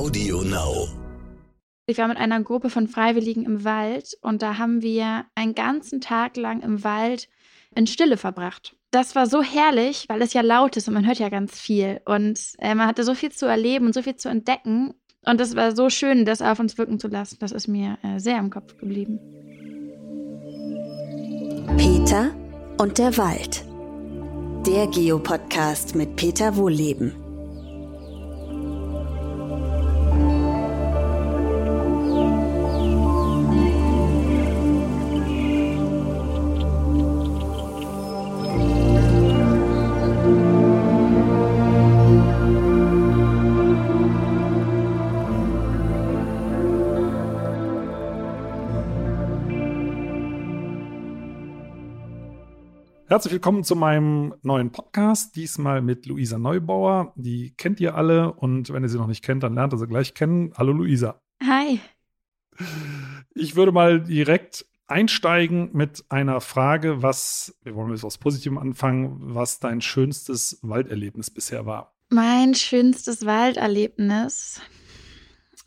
Audio 0.00 0.40
Now. 0.40 0.88
Ich 1.84 1.98
war 1.98 2.08
mit 2.08 2.16
einer 2.16 2.42
Gruppe 2.42 2.70
von 2.70 2.88
Freiwilligen 2.88 3.44
im 3.44 3.64
Wald 3.64 4.16
und 4.22 4.40
da 4.40 4.56
haben 4.56 4.80
wir 4.80 5.26
einen 5.34 5.54
ganzen 5.54 6.00
Tag 6.00 6.38
lang 6.38 6.62
im 6.62 6.82
Wald 6.82 7.28
in 7.74 7.86
Stille 7.86 8.16
verbracht. 8.16 8.74
Das 8.92 9.14
war 9.14 9.26
so 9.26 9.42
herrlich, 9.42 10.06
weil 10.08 10.22
es 10.22 10.32
ja 10.32 10.40
laut 10.40 10.78
ist 10.78 10.88
und 10.88 10.94
man 10.94 11.06
hört 11.06 11.18
ja 11.18 11.28
ganz 11.28 11.60
viel. 11.60 12.00
Und 12.06 12.40
äh, 12.60 12.74
man 12.74 12.86
hatte 12.86 13.04
so 13.04 13.14
viel 13.14 13.30
zu 13.30 13.44
erleben 13.44 13.84
und 13.84 13.92
so 13.92 14.00
viel 14.00 14.16
zu 14.16 14.30
entdecken. 14.30 14.94
Und 15.26 15.38
es 15.38 15.54
war 15.54 15.76
so 15.76 15.90
schön, 15.90 16.24
das 16.24 16.40
auf 16.40 16.58
uns 16.60 16.78
wirken 16.78 16.98
zu 16.98 17.08
lassen. 17.08 17.36
Das 17.38 17.52
ist 17.52 17.68
mir 17.68 17.98
äh, 18.02 18.18
sehr 18.18 18.38
im 18.38 18.48
Kopf 18.48 18.78
geblieben. 18.78 19.20
Peter 21.76 22.30
und 22.78 22.96
der 22.96 23.18
Wald. 23.18 23.66
Der 24.66 24.86
Geopodcast 24.86 25.94
mit 25.94 26.16
Peter 26.16 26.56
Wohlleben. 26.56 27.19
Herzlich 53.10 53.32
willkommen 53.32 53.64
zu 53.64 53.74
meinem 53.74 54.36
neuen 54.42 54.70
Podcast, 54.70 55.34
diesmal 55.34 55.82
mit 55.82 56.06
Luisa 56.06 56.38
Neubauer. 56.38 57.12
Die 57.16 57.52
kennt 57.56 57.80
ihr 57.80 57.96
alle 57.96 58.32
und 58.32 58.72
wenn 58.72 58.84
ihr 58.84 58.88
sie 58.88 58.98
noch 58.98 59.08
nicht 59.08 59.24
kennt, 59.24 59.42
dann 59.42 59.56
lernt 59.56 59.74
ihr 59.74 59.78
sie 59.78 59.88
gleich 59.88 60.14
kennen. 60.14 60.52
Hallo 60.56 60.72
Luisa. 60.72 61.20
Hi. 61.42 61.80
Ich 63.34 63.56
würde 63.56 63.72
mal 63.72 64.00
direkt 64.00 64.64
einsteigen 64.86 65.70
mit 65.72 66.04
einer 66.08 66.40
Frage, 66.40 67.02
was, 67.02 67.58
wir 67.64 67.74
wollen 67.74 67.88
mit 67.88 67.98
etwas 67.98 68.16
Positivem 68.16 68.58
anfangen, 68.58 69.16
was 69.34 69.58
dein 69.58 69.80
schönstes 69.80 70.60
Walderlebnis 70.62 71.32
bisher 71.32 71.66
war. 71.66 71.96
Mein 72.10 72.54
schönstes 72.54 73.26
Walderlebnis. 73.26 74.60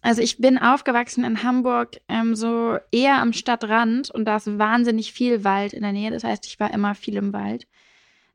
Also 0.04 0.22
ich 0.22 0.38
bin 0.38 0.58
aufgewachsen 0.58 1.24
in 1.24 1.44
Hamburg, 1.44 2.02
ähm, 2.10 2.36
so 2.36 2.78
eher 2.92 3.20
am 3.20 3.32
Stadtrand 3.32 4.12
und 4.12 4.26
da 4.26 4.36
ist 4.36 4.60
wahnsinnig 4.60 5.14
viel 5.14 5.46
Wald 5.46 5.72
in 5.72 5.82
der 5.82 5.94
Nähe. 5.94 6.12
Das 6.12 6.26
heißt, 6.26 6.46
ich 6.46 6.60
war 6.60 6.74
immer 6.74 6.94
viel 6.94 7.16
im 7.16 7.32
Wald. 7.32 7.68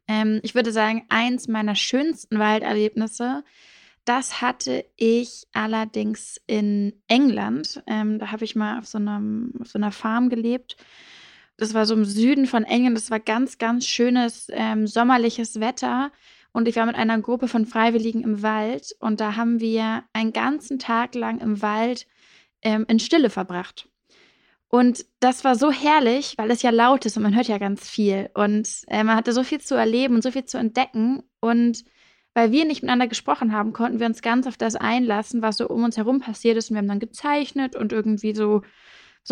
Ähm, 0.09 0.41
ich 0.43 0.55
würde 0.55 0.73
sagen, 0.73 1.05
eins 1.11 1.47
meiner 1.47 1.75
schönsten 1.75 2.39
Walderlebnisse, 2.39 3.45
das 4.07 4.41
hatte 4.41 4.87
ich 4.97 5.47
allerdings 5.53 6.41
in 6.47 6.95
England. 7.07 7.83
Ähm, 7.87 8.19
da 8.19 8.33
habe 8.33 8.47
ich 8.47 8.57
mal 8.57 8.79
auf 8.79 8.87
so, 8.87 8.97
einem, 8.97 9.53
auf 9.61 9.69
so 9.69 9.79
einer 9.79 9.93
Farm 9.93 10.31
gelebt. 10.31 10.79
Das 11.59 11.75
war 11.75 11.85
so 11.85 11.93
im 11.93 12.07
Süden 12.07 12.47
von 12.47 12.65
England. 12.65 12.97
Das 12.97 13.11
war 13.11 13.21
ganz, 13.21 13.59
ganz 13.59 13.87
schönes 13.87 14.49
ähm, 14.53 14.87
sommerliches 14.87 15.61
Wetter. 15.61 16.13
Und 16.53 16.69
ich 16.69 16.77
war 16.77 16.87
mit 16.87 16.97
einer 16.97 17.21
Gruppe 17.21 17.49
von 17.49 17.67
Freiwilligen 17.67 18.23
im 18.23 18.43
Wald 18.43 18.95
und 19.01 19.21
da 19.21 19.37
haben 19.37 19.61
wir 19.61 20.05
einen 20.13 20.33
ganzen 20.33 20.79
Tag 20.79 21.15
lang 21.15 21.41
im 21.41 21.63
Wald 21.63 22.07
ähm, 22.63 22.85
in 22.89 22.99
Stille 22.99 23.31
verbracht. 23.31 23.89
Und 24.69 25.07
das 25.21 25.45
war 25.45 25.55
so 25.55 25.71
herrlich, 25.71 26.35
weil 26.37 26.51
es 26.51 26.63
ja 26.63 26.71
laut 26.71 27.07
ist 27.07 27.17
und 27.17 27.23
man 27.23 27.35
hört 27.35 27.49
ja 27.49 27.59
ganz 27.59 27.89
viel. 27.89 28.31
Und 28.35 28.69
äh, 28.89 29.03
man 29.03 29.17
hatte 29.17 29.33
so 29.33 29.43
viel 29.43 29.61
zu 29.61 29.75
erleben 29.75 30.15
und 30.15 30.23
so 30.23 30.31
viel 30.31 30.45
zu 30.45 30.59
entdecken. 30.59 31.23
Und 31.41 31.85
weil 32.35 32.53
wir 32.53 32.67
nicht 32.67 32.83
miteinander 32.83 33.09
gesprochen 33.09 33.53
haben, 33.53 33.73
konnten 33.73 33.99
wir 33.99 34.07
uns 34.07 34.21
ganz 34.21 34.47
auf 34.47 34.59
das 34.59 34.77
einlassen, 34.77 35.41
was 35.41 35.57
so 35.57 35.69
um 35.69 35.85
uns 35.85 35.97
herum 35.97 36.21
passiert 36.21 36.59
ist. 36.59 36.71
Und 36.71 36.75
wir 36.75 36.81
haben 36.81 36.89
dann 36.89 37.01
gezeichnet 37.01 37.77
und 37.77 37.93
irgendwie 37.93 38.35
so 38.35 38.63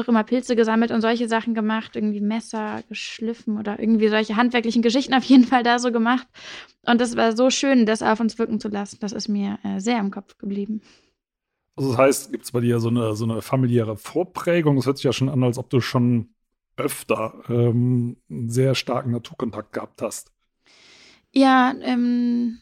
auch 0.00 0.08
immer 0.08 0.24
Pilze 0.24 0.56
gesammelt 0.56 0.90
und 0.90 1.00
solche 1.00 1.28
Sachen 1.28 1.54
gemacht, 1.54 1.96
irgendwie 1.96 2.20
Messer 2.20 2.82
geschliffen 2.88 3.58
oder 3.58 3.78
irgendwie 3.78 4.08
solche 4.08 4.36
handwerklichen 4.36 4.82
Geschichten 4.82 5.14
auf 5.14 5.24
jeden 5.24 5.44
Fall 5.44 5.62
da 5.62 5.78
so 5.78 5.92
gemacht. 5.92 6.26
Und 6.82 7.00
das 7.00 7.16
war 7.16 7.36
so 7.36 7.50
schön, 7.50 7.86
das 7.86 8.02
auf 8.02 8.20
uns 8.20 8.38
wirken 8.38 8.60
zu 8.60 8.68
lassen. 8.68 8.98
Das 9.00 9.12
ist 9.12 9.28
mir 9.28 9.58
äh, 9.64 9.80
sehr 9.80 9.98
im 9.98 10.10
Kopf 10.10 10.38
geblieben. 10.38 10.80
Also 11.76 11.90
das 11.90 11.98
heißt, 11.98 12.32
gibt 12.32 12.44
es 12.44 12.52
bei 12.52 12.60
dir 12.60 12.80
so 12.80 12.88
eine, 12.88 13.14
so 13.14 13.24
eine 13.24 13.42
familiäre 13.42 13.96
Vorprägung? 13.96 14.78
Es 14.78 14.86
hört 14.86 14.96
sich 14.96 15.04
ja 15.04 15.12
schon 15.12 15.28
an, 15.28 15.42
als 15.42 15.58
ob 15.58 15.68
du 15.68 15.80
schon 15.80 16.30
öfter 16.76 17.34
ähm, 17.48 18.16
einen 18.30 18.48
sehr 18.48 18.74
starken 18.74 19.10
Naturkontakt 19.10 19.72
gehabt 19.72 20.02
hast. 20.02 20.32
Ja, 21.32 21.74
ähm, 21.82 22.60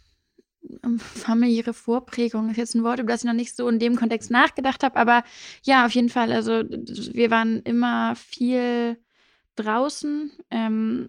familiäre 0.99 1.75
Vorprägung 1.75 2.51
ist 2.51 2.57
jetzt 2.57 2.75
ein 2.75 2.85
Wort, 2.85 3.01
über 3.01 3.13
das 3.13 3.23
ich 3.23 3.27
noch 3.27 3.35
nicht 3.35 3.55
so 3.55 3.69
in 3.69 3.79
dem 3.79 3.97
Kontext 3.97 4.31
nachgedacht 4.31 4.83
habe, 4.83 4.97
aber 4.97 5.25
ja, 5.63 5.87
auf 5.87 5.93
jeden 5.93 6.09
Fall. 6.09 6.33
Also 6.33 6.63
wir 6.63 7.31
waren 7.31 7.61
immer 7.63 8.15
viel 8.17 8.99
draußen, 9.57 10.33
ähm, 10.51 11.09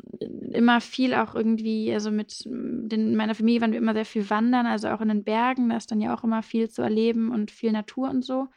immer 0.51 0.81
viel 0.81 1.13
auch 1.13 1.35
irgendwie, 1.35 1.91
also 1.93 2.11
mit 2.11 2.43
den, 2.45 3.15
meiner 3.15 3.35
Familie 3.35 3.61
waren 3.61 3.71
wir 3.71 3.79
immer 3.79 3.93
sehr 3.93 4.05
viel 4.05 4.29
wandern, 4.29 4.67
also 4.67 4.89
auch 4.89 5.01
in 5.01 5.07
den 5.07 5.23
Bergen, 5.23 5.69
da 5.69 5.77
ist 5.77 5.91
dann 5.91 6.01
ja 6.01 6.15
auch 6.15 6.23
immer 6.23 6.43
viel 6.43 6.69
zu 6.69 6.81
erleben 6.81 7.31
und 7.31 7.49
viel 7.49 7.71
Natur 7.71 8.09
und 8.09 8.23
so. 8.23 8.47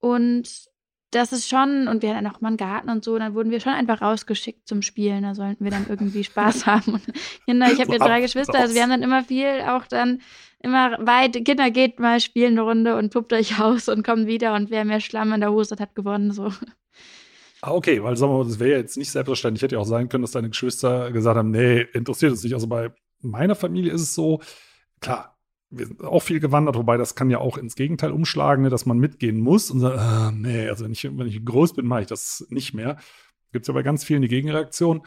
Und 0.00 0.68
das 1.16 1.32
ist 1.32 1.48
schon, 1.48 1.88
und 1.88 2.02
wir 2.02 2.14
hatten 2.14 2.26
auch 2.26 2.40
mal 2.40 2.48
einen 2.48 2.56
Garten 2.56 2.90
und 2.90 3.02
so, 3.02 3.18
dann 3.18 3.34
wurden 3.34 3.50
wir 3.50 3.60
schon 3.60 3.72
einfach 3.72 4.02
rausgeschickt 4.02 4.68
zum 4.68 4.82
Spielen. 4.82 5.22
Da 5.22 5.34
sollten 5.34 5.64
wir 5.64 5.70
dann 5.70 5.86
irgendwie 5.88 6.24
Spaß 6.24 6.66
haben. 6.66 6.94
Und 6.94 7.02
Kinder, 7.46 7.72
ich 7.72 7.80
habe 7.80 7.92
ja 7.92 7.98
drei 7.98 8.20
Geschwister, 8.20 8.58
also 8.58 8.74
wir 8.74 8.82
haben 8.82 8.90
dann 8.90 9.02
immer 9.02 9.24
viel 9.24 9.62
auch 9.66 9.86
dann 9.86 10.20
immer 10.60 10.98
weit, 11.06 11.44
Kinder 11.44 11.70
geht 11.70 12.00
mal 12.00 12.20
spielen 12.20 12.52
eine 12.52 12.62
Runde 12.62 12.96
und 12.96 13.12
puppt 13.12 13.32
euch 13.32 13.60
aus 13.60 13.88
und 13.88 14.04
kommt 14.04 14.26
wieder 14.26 14.54
und 14.54 14.70
wer 14.70 14.84
mehr 14.84 15.00
Schlamm 15.00 15.32
in 15.32 15.40
der 15.40 15.52
Hose 15.52 15.72
hat, 15.72 15.80
hat 15.80 15.94
gewonnen. 15.94 16.32
So. 16.32 16.52
Ah, 17.62 17.72
okay, 17.72 18.02
weil 18.02 18.16
sagen 18.16 18.32
wir 18.32 18.38
mal, 18.38 18.44
das 18.44 18.58
wäre 18.58 18.80
jetzt 18.80 18.96
nicht 18.96 19.10
selbstverständlich. 19.10 19.60
Ich 19.60 19.62
hätte 19.62 19.76
ja 19.76 19.80
auch 19.80 19.86
sagen 19.86 20.08
können, 20.08 20.22
dass 20.22 20.32
deine 20.32 20.48
Geschwister 20.48 21.12
gesagt 21.12 21.36
haben, 21.36 21.50
nee, 21.50 21.82
interessiert 21.92 22.32
uns 22.32 22.42
nicht. 22.42 22.54
Also 22.54 22.66
bei 22.66 22.90
meiner 23.20 23.54
Familie 23.54 23.92
ist 23.92 24.02
es 24.02 24.14
so, 24.14 24.40
klar, 25.00 25.35
wir 25.70 25.86
sind 25.86 26.02
auch 26.02 26.22
viel 26.22 26.40
gewandert, 26.40 26.76
wobei 26.76 26.96
das 26.96 27.14
kann 27.14 27.30
ja 27.30 27.38
auch 27.38 27.58
ins 27.58 27.74
Gegenteil 27.74 28.12
umschlagen, 28.12 28.62
ne, 28.62 28.70
dass 28.70 28.86
man 28.86 28.98
mitgehen 28.98 29.40
muss 29.40 29.70
und 29.70 29.80
sagt, 29.80 29.98
äh, 29.98 30.36
nee, 30.36 30.68
also 30.68 30.84
wenn 30.84 30.92
ich, 30.92 31.04
wenn 31.04 31.26
ich 31.26 31.44
groß 31.44 31.74
bin, 31.74 31.86
mache 31.86 32.02
ich 32.02 32.06
das 32.06 32.46
nicht 32.50 32.74
mehr. 32.74 32.98
Gibt 33.52 33.64
es 33.64 33.68
ja 33.68 33.74
bei 33.74 33.82
ganz 33.82 34.04
vielen 34.04 34.22
die 34.22 34.28
Gegenreaktion. 34.28 35.02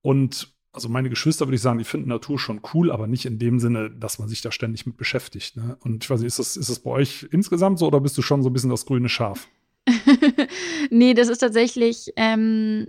Und 0.00 0.54
also 0.72 0.88
meine 0.88 1.10
Geschwister 1.10 1.46
würde 1.46 1.56
ich 1.56 1.62
sagen, 1.62 1.78
die 1.78 1.84
finden 1.84 2.08
Natur 2.08 2.38
schon 2.38 2.60
cool, 2.72 2.90
aber 2.90 3.06
nicht 3.06 3.26
in 3.26 3.38
dem 3.38 3.58
Sinne, 3.58 3.90
dass 3.90 4.18
man 4.18 4.28
sich 4.28 4.42
da 4.42 4.52
ständig 4.52 4.86
mit 4.86 4.96
beschäftigt. 4.96 5.56
Ne? 5.56 5.76
Und 5.80 6.04
ich 6.04 6.10
weiß 6.10 6.20
nicht, 6.20 6.28
ist 6.28 6.38
das, 6.38 6.56
ist 6.56 6.70
das 6.70 6.80
bei 6.80 6.90
euch 6.90 7.28
insgesamt 7.30 7.78
so 7.78 7.86
oder 7.86 8.00
bist 8.00 8.16
du 8.16 8.22
schon 8.22 8.42
so 8.42 8.50
ein 8.50 8.52
bisschen 8.52 8.70
das 8.70 8.86
grüne 8.86 9.08
Schaf? 9.08 9.48
nee, 10.90 11.14
das 11.14 11.28
ist 11.28 11.38
tatsächlich 11.38 12.12
ähm, 12.16 12.88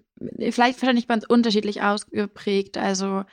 vielleicht 0.51 0.81
wahrscheinlich 0.81 1.07
ganz 1.07 1.25
unterschiedlich 1.25 1.81
ausgeprägt. 1.81 2.77
Also 2.77 3.23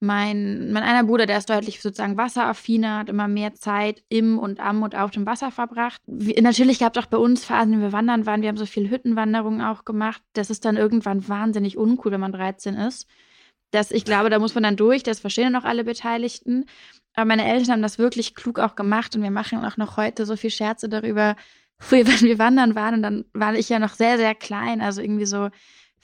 mein, 0.00 0.72
mein 0.72 0.82
einer 0.82 1.04
Bruder, 1.04 1.26
der 1.26 1.38
ist 1.38 1.48
deutlich 1.48 1.80
sozusagen 1.80 2.16
wasseraffiner, 2.16 2.98
hat 2.98 3.08
immer 3.08 3.28
mehr 3.28 3.54
Zeit 3.54 4.02
im 4.08 4.38
und 4.38 4.60
am 4.60 4.82
und 4.82 4.94
auf 4.94 5.10
dem 5.10 5.24
Wasser 5.24 5.50
verbracht. 5.50 6.02
Wie, 6.06 6.38
natürlich 6.40 6.78
gab 6.78 6.96
es 6.96 7.02
auch 7.02 7.08
bei 7.08 7.16
uns 7.16 7.44
Phasen, 7.44 7.72
wenn 7.72 7.80
wir 7.80 7.92
wandern 7.92 8.26
waren. 8.26 8.42
Wir 8.42 8.50
haben 8.50 8.58
so 8.58 8.66
viel 8.66 8.90
Hüttenwanderungen 8.90 9.62
auch 9.62 9.84
gemacht. 9.84 10.22
Das 10.34 10.50
ist 10.50 10.64
dann 10.66 10.76
irgendwann 10.76 11.28
wahnsinnig 11.28 11.78
uncool, 11.78 12.12
wenn 12.12 12.20
man 12.20 12.32
13 12.32 12.74
ist. 12.74 13.06
Das, 13.70 13.90
ich 13.90 14.04
glaube, 14.04 14.28
da 14.30 14.38
muss 14.38 14.54
man 14.54 14.64
dann 14.64 14.76
durch. 14.76 15.02
Das 15.02 15.20
verstehen 15.20 15.52
dann 15.52 15.62
auch 15.62 15.66
alle 15.66 15.84
Beteiligten. 15.84 16.66
Aber 17.14 17.24
meine 17.24 17.46
Eltern 17.46 17.72
haben 17.72 17.82
das 17.82 17.98
wirklich 17.98 18.34
klug 18.34 18.58
auch 18.58 18.76
gemacht 18.76 19.16
und 19.16 19.22
wir 19.22 19.30
machen 19.30 19.64
auch 19.64 19.78
noch 19.78 19.96
heute 19.96 20.26
so 20.26 20.36
viel 20.36 20.50
Scherze 20.50 20.90
darüber. 20.90 21.36
Früher, 21.78 22.06
wenn 22.06 22.20
wir 22.20 22.38
wandern 22.38 22.74
waren 22.74 22.96
und 22.96 23.02
dann 23.02 23.24
war 23.32 23.54
ich 23.54 23.70
ja 23.70 23.78
noch 23.78 23.94
sehr, 23.94 24.18
sehr 24.18 24.34
klein, 24.34 24.82
also 24.82 25.00
irgendwie 25.00 25.26
so 25.26 25.48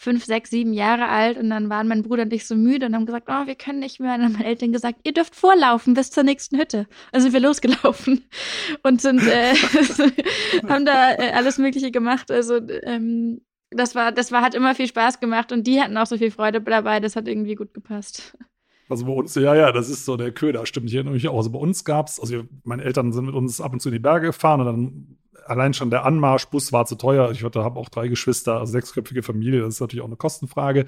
fünf, 0.02 0.24
sechs, 0.24 0.50
sieben 0.50 0.72
Jahre 0.72 1.08
alt 1.08 1.38
und 1.38 1.48
dann 1.48 1.70
waren 1.70 1.86
mein 1.86 2.02
Bruder 2.02 2.24
und 2.24 2.32
ich 2.32 2.44
so 2.44 2.56
müde 2.56 2.86
und 2.86 2.94
haben 2.96 3.06
gesagt, 3.06 3.28
oh, 3.30 3.46
wir 3.46 3.54
können 3.54 3.78
nicht 3.78 4.00
mehr. 4.00 4.14
Und 4.14 4.18
dann 4.18 4.24
haben 4.24 4.32
meine 4.32 4.46
Eltern 4.46 4.72
gesagt, 4.72 4.98
ihr 5.04 5.12
dürft 5.12 5.36
vorlaufen 5.36 5.94
bis 5.94 6.10
zur 6.10 6.24
nächsten 6.24 6.58
Hütte. 6.58 6.88
Also 7.12 7.24
sind 7.24 7.32
wir 7.32 7.40
losgelaufen 7.40 8.24
und 8.82 9.00
sind 9.00 9.22
äh, 9.22 9.54
haben 10.68 10.84
da 10.84 11.12
äh, 11.12 11.30
alles 11.32 11.58
Mögliche 11.58 11.92
gemacht. 11.92 12.32
Also 12.32 12.56
ähm, 12.82 13.42
das 13.70 13.94
war, 13.94 14.10
das 14.10 14.32
war, 14.32 14.42
hat 14.42 14.56
immer 14.56 14.74
viel 14.74 14.88
Spaß 14.88 15.20
gemacht 15.20 15.52
und 15.52 15.68
die 15.68 15.80
hatten 15.80 15.96
auch 15.96 16.06
so 16.06 16.18
viel 16.18 16.32
Freude 16.32 16.60
dabei. 16.60 16.98
Das 16.98 17.14
hat 17.14 17.28
irgendwie 17.28 17.54
gut 17.54 17.72
gepasst. 17.72 18.36
Also 18.88 19.06
bei 19.06 19.12
uns, 19.12 19.36
ja, 19.36 19.54
ja, 19.54 19.70
das 19.70 19.88
ist 19.88 20.04
so 20.04 20.16
der 20.16 20.32
Köder, 20.32 20.66
stimmt. 20.66 20.88
Ich 20.88 20.96
erinnere 20.96 21.14
mich 21.14 21.28
auch. 21.28 21.36
Also 21.36 21.50
bei 21.50 21.60
uns 21.60 21.84
gab 21.84 22.08
es, 22.08 22.18
also 22.18 22.42
meine 22.64 22.82
Eltern 22.82 23.12
sind 23.12 23.26
mit 23.26 23.36
uns 23.36 23.60
ab 23.60 23.72
und 23.72 23.78
zu 23.78 23.88
in 23.88 23.94
die 23.94 24.00
Berge 24.00 24.26
gefahren 24.26 24.60
und 24.60 24.66
dann 24.66 25.16
allein 25.46 25.74
schon 25.74 25.90
der 25.90 26.04
Anmarschbus 26.04 26.72
war 26.72 26.86
zu 26.86 26.96
teuer. 26.96 27.30
Ich 27.30 27.42
habe 27.42 27.78
auch 27.78 27.88
drei 27.88 28.08
Geschwister, 28.08 28.58
also 28.58 28.72
sechsköpfige 28.72 29.22
Familie, 29.22 29.60
das 29.60 29.74
ist 29.74 29.80
natürlich 29.80 30.02
auch 30.02 30.08
eine 30.08 30.16
Kostenfrage. 30.16 30.86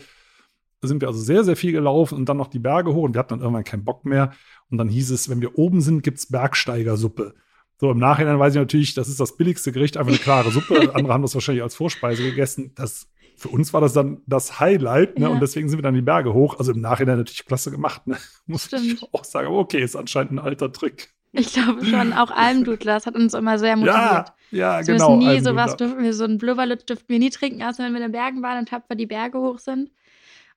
Da 0.81 0.89
sind 0.89 1.01
wir 1.01 1.09
also 1.09 1.21
sehr, 1.21 1.45
sehr 1.45 1.57
viel 1.57 1.73
gelaufen 1.73 2.17
und 2.17 2.29
dann 2.29 2.37
noch 2.37 2.49
die 2.49 2.59
Berge 2.59 2.93
hoch 2.93 3.05
und 3.05 3.15
wir 3.15 3.19
hatten 3.19 3.31
dann 3.31 3.41
irgendwann 3.41 3.65
keinen 3.65 3.85
Bock 3.85 4.05
mehr. 4.05 4.33
Und 4.71 4.79
dann 4.79 4.89
hieß 4.89 5.11
es, 5.13 5.31
wenn 5.31 5.41
wir 5.41 5.59
oben 5.59 5.81
sind, 5.81 6.03
gibt 6.03 6.19
es 6.19 6.27
Bergsteigersuppe. 6.27 7.35
So, 7.81 7.91
im 7.91 7.99
Nachhinein 7.99 8.39
weiß 8.39 8.55
ich 8.55 8.59
natürlich, 8.59 8.95
das 8.95 9.09
ist 9.09 9.19
das 9.19 9.37
billigste 9.37 9.73
Gericht, 9.73 9.97
einfach 9.97 10.13
eine 10.13 10.19
klare 10.19 10.51
Suppe. 10.51 10.91
Andere 10.95 11.13
haben 11.13 11.23
das 11.23 11.35
wahrscheinlich 11.35 11.63
als 11.63 11.75
Vorspeise 11.75 12.23
gegessen. 12.23 12.73
Das, 12.77 13.09
für 13.37 13.49
uns 13.49 13.73
war 13.73 13.81
das 13.81 13.93
dann 13.93 14.23
das 14.27 14.61
Highlight, 14.61 15.19
ne? 15.19 15.27
Ja. 15.27 15.31
Und 15.33 15.41
deswegen 15.41 15.69
sind 15.69 15.79
wir 15.79 15.83
dann 15.83 15.95
die 15.95 16.03
Berge 16.03 16.33
hoch. 16.35 16.59
Also 16.59 16.73
im 16.73 16.81
Nachhinein 16.81 17.19
natürlich 17.19 17.47
klasse 17.47 17.71
gemacht, 17.71 18.07
ne? 18.07 18.17
Muss 18.47 18.65
Stimmt. 18.67 18.85
ich 18.85 19.03
auch 19.13 19.25
sagen. 19.25 19.49
Aber 19.49 19.59
okay, 19.59 19.83
ist 19.83 19.97
anscheinend 19.97 20.33
ein 20.33 20.39
alter 20.39 20.73
Trick. 20.73 21.15
Ich 21.37 21.53
glaube 21.53 21.85
schon, 21.85 22.13
auch 22.13 22.31
Almdudler, 22.31 22.95
das 22.95 23.07
hat 23.07 23.17
uns 23.17 23.35
immer 23.35 23.59
sehr 23.59 23.77
motiviert. 23.77 23.99
Ja, 23.99 24.35
ja, 24.53 24.71
also 24.77 24.93
genau. 24.93 25.17
nie 25.17 25.41
sowas 25.41 25.77
dürfen 25.77 26.03
wir, 26.03 26.15
so 26.15 26.25
ein 26.25 26.39
Blubberlutsch 26.39 26.87
dürften 26.87 27.09
wir 27.09 27.19
nie 27.19 27.31
trinken, 27.31 27.63
außer 27.63 27.83
wenn 27.83 27.93
wir 27.93 27.99
in 27.99 28.05
den 28.05 28.13
Bergen 28.13 28.41
waren 28.43 28.59
und 28.59 28.69
tapfer 28.69 28.95
die 28.95 29.07
Berge 29.07 29.39
hoch 29.39 29.59
sind. 29.59 29.91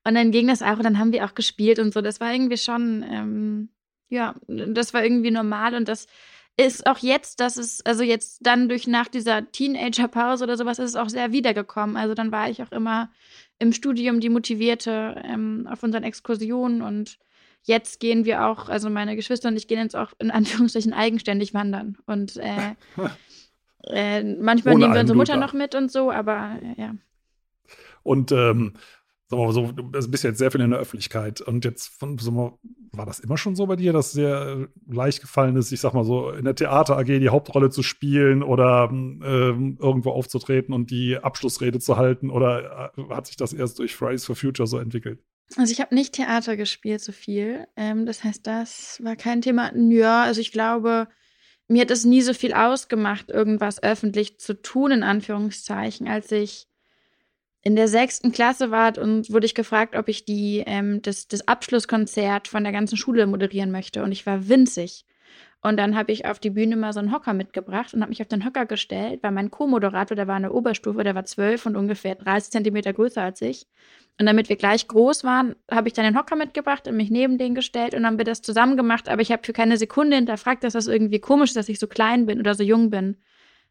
Und 0.04 0.14
dann 0.14 0.32
ging 0.32 0.48
das 0.48 0.62
auch 0.62 0.78
und 0.78 0.84
dann 0.84 1.00
haben 1.00 1.12
wir 1.12 1.26
auch 1.26 1.34
gespielt 1.34 1.80
und 1.80 1.94
so. 1.94 2.02
Das 2.02 2.20
war 2.20 2.32
irgendwie 2.32 2.58
schon, 2.58 3.04
ähm, 3.10 3.70
ja, 4.10 4.36
das 4.48 4.94
war 4.94 5.04
irgendwie 5.04 5.32
normal 5.32 5.74
und 5.74 5.88
das 5.88 6.06
ist 6.58 6.86
auch 6.88 7.00
jetzt, 7.00 7.40
dass 7.40 7.58
es, 7.58 7.86
also 7.86 8.04
jetzt 8.04 8.46
dann 8.46 8.70
durch 8.70 8.88
nach 8.88 9.08
dieser 9.08 9.52
Teenager-Pause 9.52 10.44
oder 10.44 10.58
sowas 10.58 10.80
ist 10.80 10.92
es 10.92 10.96
auch 10.96 11.10
sehr 11.10 11.32
wiedergekommen. 11.32 11.98
Also 11.98 12.14
dann 12.14 12.32
war 12.32 12.50
ich 12.50 12.62
auch 12.62 12.72
immer 12.72 13.12
im 13.60 13.74
Studium 13.74 14.20
die 14.20 14.30
Motivierte 14.30 15.22
ähm, 15.24 15.68
auf 15.72 15.84
unseren 15.84 16.04
Exkursionen 16.04 16.82
und 16.82 17.18
jetzt 17.68 18.00
gehen 18.00 18.26
wir 18.26 18.46
auch, 18.46 18.70
also 18.70 18.90
meine 18.90 19.16
Geschwister 19.16 19.50
und 19.50 19.58
ich 19.58 19.68
gehen 19.68 19.80
jetzt 19.80 19.96
auch 19.96 20.14
in 20.20 20.32
Anführungsstrichen 20.32 20.94
eigenständig 20.94 21.54
wandern. 21.54 21.98
Und 22.06 22.38
äh, 22.38 22.76
äh, 23.84 24.24
manchmal 24.24 24.76
Ohne 24.76 24.86
nehmen 24.86 24.94
wir 24.96 25.02
unsere 25.02 25.18
Mutter 25.18 25.38
noch 25.38 25.54
mit 25.54 25.76
und 25.76 25.92
so, 25.92 26.12
aber 26.12 26.58
äh, 26.62 26.82
ja. 26.82 26.96
Und 28.04 28.32
ähm, 28.32 28.74
sagen 29.28 29.42
wir 29.42 29.46
mal 29.48 29.54
so, 29.54 29.72
du 29.74 29.84
bist 29.84 30.24
jetzt 30.24 30.38
sehr 30.38 30.50
viel 30.50 30.62
in 30.62 30.70
der 30.70 30.80
Öffentlichkeit. 30.80 31.42
Und 31.42 31.66
jetzt 31.66 31.88
von, 31.88 32.18
wir, 32.18 32.54
war 32.94 33.06
das 33.06 33.20
immer 33.20 33.38
schon 33.38 33.58
so 33.58 33.66
bei 33.66 33.76
dir, 33.76 33.92
dass 33.92 34.14
dir 34.14 34.70
äh, 34.88 34.94
leicht 34.94 35.20
gefallen 35.20 35.58
ist, 35.58 35.74
ich 35.74 35.82
sag 35.82 35.94
mal 35.94 36.06
so, 36.06 36.32
in 36.32 36.46
der 36.46 36.56
Theater 36.56 36.98
AG 36.98 37.08
die 37.08 37.30
Hauptrolle 37.30 37.70
zu 37.70 37.84
spielen 37.84 38.44
oder 38.44 38.88
ähm, 38.90 39.78
irgendwo 39.82 40.12
aufzutreten 40.12 40.74
und 40.74 40.90
die 40.90 41.18
Abschlussrede 41.18 41.80
zu 41.80 41.98
halten? 41.98 42.30
Oder 42.30 42.94
äh, 42.98 43.14
hat 43.14 43.28
sich 43.28 43.36
das 43.36 43.52
erst 43.52 43.78
durch 43.80 43.94
Fridays 43.94 44.26
for 44.26 44.38
Future 44.38 44.68
so 44.68 44.78
entwickelt? 44.78 45.20
Also 45.56 45.72
ich 45.72 45.80
habe 45.80 45.96
nicht 45.96 46.14
Theater 46.14 46.58
gespielt 46.58 47.02
so 47.02 47.12
viel. 47.12 47.68
Ähm, 47.78 48.06
das 48.06 48.24
heißt, 48.24 48.46
das 48.46 49.02
war 49.04 49.16
kein 49.16 49.42
Thema. 49.42 49.72
Ja, 49.76 50.24
also 50.24 50.42
ich 50.42 50.52
glaube, 50.52 51.08
mir 51.68 51.82
hat 51.82 51.92
es 51.92 52.06
nie 52.06 52.22
so 52.22 52.34
viel 52.34 52.54
ausgemacht, 52.54 53.30
irgendwas 53.30 53.82
öffentlich 53.82 54.40
zu 54.40 54.62
tun, 54.62 54.92
in 54.92 55.04
Anführungszeichen, 55.04 56.08
als 56.08 56.32
ich 56.32 56.68
in 57.62 57.76
der 57.76 57.88
sechsten 57.88 58.32
Klasse 58.32 58.72
war 58.72 58.98
und 58.98 59.32
wurde 59.32 59.46
ich 59.46 59.56
gefragt, 59.56 59.96
ob 59.96 60.08
ich 60.08 60.26
die, 60.26 60.64
ähm, 60.66 61.02
das, 61.02 61.28
das 61.28 61.48
Abschlusskonzert 61.48 62.48
von 62.48 62.64
der 62.64 62.72
ganzen 62.72 62.98
Schule 62.98 63.28
moderieren 63.28 63.72
möchte. 63.72 64.04
Und 64.04 64.12
ich 64.12 64.26
war 64.26 64.48
winzig. 64.48 65.06
Und 65.62 65.78
dann 65.78 65.96
habe 65.96 66.12
ich 66.12 66.26
auf 66.26 66.40
die 66.40 66.52
Bühne 66.52 66.76
mal 66.76 66.94
so 66.94 67.00
einen 67.00 67.12
Hocker 67.12 67.34
mitgebracht 67.34 67.94
und 67.94 68.02
habe 68.02 68.10
mich 68.10 68.22
auf 68.22 68.28
den 68.28 68.46
Hocker 68.46 68.66
gestellt, 68.66 69.22
weil 69.24 69.32
mein 69.32 69.50
Co-Moderator, 69.50 70.16
der 70.16 70.28
war 70.28 70.38
in 70.38 70.44
der 70.44 70.54
Oberstufe, 70.54 71.04
der 71.04 71.16
war 71.16 71.26
zwölf 71.26 71.66
und 71.66 71.76
ungefähr 71.76 72.16
30 72.16 72.52
Zentimeter 72.52 72.94
größer 72.94 73.22
als 73.22 73.42
ich. 73.42 73.66
Und 74.20 74.28
damit 74.28 74.50
wir 74.50 74.56
gleich 74.56 74.88
groß 74.88 75.24
waren, 75.24 75.56
habe 75.70 75.88
ich 75.88 75.94
dann 75.94 76.06
den 76.06 76.18
Hocker 76.18 76.36
mitgebracht 76.36 76.88
und 76.88 76.96
mich 76.96 77.10
neben 77.10 77.38
den 77.38 77.56
gestellt 77.56 77.94
und 77.94 78.04
dann 78.04 78.12
haben 78.12 78.18
wir 78.18 78.26
das 78.26 78.42
zusammen 78.42 78.78
gemacht. 78.78 79.10
Aber 79.10 79.22
ich 79.22 79.32
habe 79.32 79.44
für 79.46 79.54
keine 79.54 79.78
Sekunde 79.78 80.16
hinterfragt, 80.16 80.64
dass 80.64 80.74
das 80.74 80.88
irgendwie 80.88 81.20
komisch 81.20 81.50
ist, 81.52 81.58
dass 81.58 81.70
ich 81.70 81.80
so 81.80 81.88
klein 81.88 82.28
bin 82.28 82.40
oder 82.40 82.54
so 82.54 82.64
jung 82.64 82.90
bin. 82.92 83.18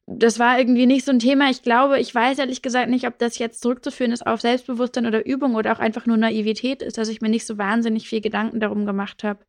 Das 0.07 0.39
war 0.39 0.59
irgendwie 0.59 0.87
nicht 0.87 1.05
so 1.05 1.13
ein 1.13 1.19
Thema. 1.19 1.51
Ich 1.51 1.63
glaube, 1.63 1.99
ich 1.99 2.15
weiß 2.15 2.39
ehrlich 2.39 2.63
gesagt 2.63 2.91
nicht, 2.91 3.07
ob 3.09 3.19
das 3.19 3.39
jetzt 3.39 3.61
zurückzuführen 3.61 4.13
ist 4.13 4.27
auf 4.27 4.41
Selbstbewusstsein 4.41 5.07
oder 5.07 5.27
Übung 5.27 5.55
oder 5.55 5.73
auch 5.73 5.81
einfach 5.81 6.07
nur 6.07 6.17
Naivität 6.17 6.83
ist, 6.83 6.99
dass 6.99 7.09
ich 7.09 7.21
mir 7.21 7.29
nicht 7.29 7.47
so 7.47 7.59
wahnsinnig 7.59 8.09
viel 8.09 8.21
Gedanken 8.21 8.61
darum 8.61 8.87
gemacht 8.87 9.25
habe 9.25 9.46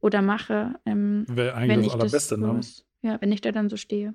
oder 0.00 0.22
mache. 0.22 0.74
Ähm, 0.86 1.24
Wäre 1.28 1.56
wenn 1.56 1.70
eigentlich 1.70 1.86
ich 1.86 1.92
das 1.92 2.00
Allerbeste, 2.00 2.38
das, 2.38 2.84
ne? 3.02 3.10
Ja, 3.10 3.20
wenn 3.20 3.32
ich 3.32 3.40
da 3.40 3.52
dann 3.52 3.68
so 3.68 3.76
stehe. 3.76 4.14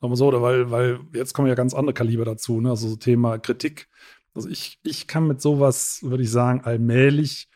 Sagen 0.00 0.12
wir 0.12 0.16
so, 0.16 0.26
oder 0.26 0.42
weil, 0.42 0.70
weil 0.70 1.00
jetzt 1.12 1.32
kommen 1.32 1.48
ja 1.48 1.54
ganz 1.54 1.74
andere 1.74 1.94
Kaliber 1.94 2.24
dazu, 2.24 2.60
ne? 2.60 2.70
Also 2.70 2.88
so 2.88 2.96
Thema 2.96 3.38
Kritik. 3.38 3.88
Also 4.34 4.48
ich, 4.48 4.78
ich 4.82 5.06
kann 5.06 5.26
mit 5.26 5.40
sowas, 5.40 6.00
würde 6.02 6.24
ich 6.24 6.30
sagen, 6.30 6.62
allmählich 6.62 7.48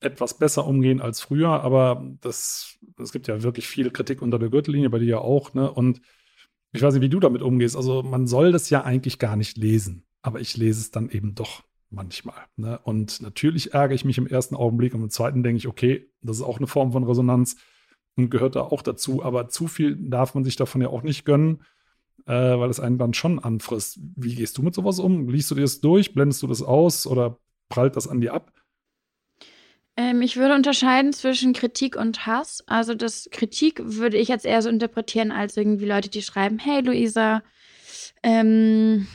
etwas 0.00 0.38
besser 0.38 0.66
umgehen 0.66 1.00
als 1.00 1.20
früher, 1.20 1.48
aber 1.48 2.04
das, 2.20 2.76
es 2.98 3.12
gibt 3.12 3.28
ja 3.28 3.42
wirklich 3.42 3.66
viel 3.66 3.90
Kritik 3.90 4.20
unter 4.20 4.38
der 4.38 4.50
Gürtellinie, 4.50 4.90
bei 4.90 4.98
dir 4.98 5.06
ja 5.08 5.18
auch, 5.18 5.54
ne? 5.54 5.70
Und 5.70 6.00
ich 6.72 6.82
weiß 6.82 6.94
nicht, 6.94 7.02
wie 7.02 7.08
du 7.08 7.20
damit 7.20 7.42
umgehst. 7.42 7.76
Also 7.76 8.02
man 8.02 8.26
soll 8.26 8.52
das 8.52 8.68
ja 8.70 8.84
eigentlich 8.84 9.18
gar 9.18 9.36
nicht 9.36 9.56
lesen, 9.56 10.04
aber 10.22 10.40
ich 10.40 10.56
lese 10.56 10.80
es 10.80 10.90
dann 10.90 11.08
eben 11.08 11.34
doch 11.34 11.62
manchmal. 11.96 12.44
Ne? 12.56 12.78
Und 12.84 13.20
natürlich 13.20 13.74
ärgere 13.74 13.94
ich 13.94 14.04
mich 14.04 14.18
im 14.18 14.28
ersten 14.28 14.54
Augenblick 14.54 14.94
und 14.94 15.02
im 15.02 15.10
zweiten 15.10 15.42
denke 15.42 15.58
ich, 15.58 15.66
okay, 15.66 16.08
das 16.22 16.36
ist 16.36 16.42
auch 16.42 16.58
eine 16.58 16.68
Form 16.68 16.92
von 16.92 17.02
Resonanz 17.02 17.56
und 18.16 18.30
gehört 18.30 18.54
da 18.54 18.60
auch 18.60 18.82
dazu, 18.82 19.24
aber 19.24 19.48
zu 19.48 19.66
viel 19.66 19.96
darf 20.08 20.34
man 20.34 20.44
sich 20.44 20.56
davon 20.56 20.80
ja 20.80 20.88
auch 20.88 21.02
nicht 21.02 21.24
gönnen 21.24 21.62
äh, 22.26 22.32
weil 22.32 22.70
es 22.70 22.80
einen 22.80 22.98
dann 22.98 23.14
schon 23.14 23.38
anfrisst. 23.38 23.98
Wie 24.16 24.34
gehst 24.34 24.58
du 24.58 24.62
mit 24.62 24.74
sowas 24.74 24.98
um? 24.98 25.28
Liest 25.28 25.50
du 25.50 25.54
dir 25.54 25.62
das 25.62 25.80
durch? 25.80 26.14
Blendest 26.14 26.42
du 26.42 26.46
das 26.46 26.62
aus 26.62 27.06
oder 27.06 27.38
prallt 27.68 27.96
das 27.96 28.08
an 28.08 28.20
dir 28.20 28.34
ab? 28.34 28.52
Ähm, 29.96 30.20
ich 30.22 30.36
würde 30.36 30.54
unterscheiden 30.54 31.12
zwischen 31.12 31.52
Kritik 31.52 31.96
und 31.96 32.26
Hass. 32.26 32.62
Also 32.66 32.94
das 32.94 33.28
Kritik 33.30 33.80
würde 33.82 34.18
ich 34.18 34.28
jetzt 34.28 34.44
eher 34.44 34.60
so 34.60 34.68
interpretieren 34.68 35.32
als 35.32 35.56
irgendwie 35.56 35.86
Leute, 35.86 36.10
die 36.10 36.22
schreiben, 36.22 36.58
hey 36.58 36.82
Luisa, 36.82 37.42
ähm, 38.22 39.06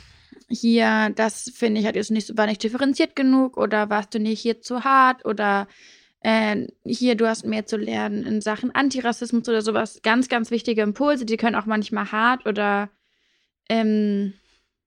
hier, 0.52 1.10
das 1.14 1.50
finde 1.54 1.80
ich, 1.80 2.10
nicht, 2.10 2.36
war 2.36 2.46
nicht 2.46 2.62
differenziert 2.62 3.16
genug 3.16 3.56
oder 3.56 3.90
warst 3.90 4.14
du 4.14 4.18
nicht 4.18 4.40
hier 4.40 4.60
zu 4.60 4.84
hart 4.84 5.24
oder 5.24 5.66
äh, 6.20 6.66
hier, 6.84 7.16
du 7.16 7.26
hast 7.26 7.44
mehr 7.46 7.66
zu 7.66 7.76
lernen 7.76 8.24
in 8.24 8.40
Sachen 8.40 8.74
Antirassismus 8.74 9.48
oder 9.48 9.62
sowas. 9.62 10.00
Ganz, 10.02 10.28
ganz 10.28 10.50
wichtige 10.50 10.82
Impulse, 10.82 11.24
die 11.24 11.36
können 11.36 11.56
auch 11.56 11.66
manchmal 11.66 12.12
hart 12.12 12.46
oder 12.46 12.90
ähm, 13.68 14.34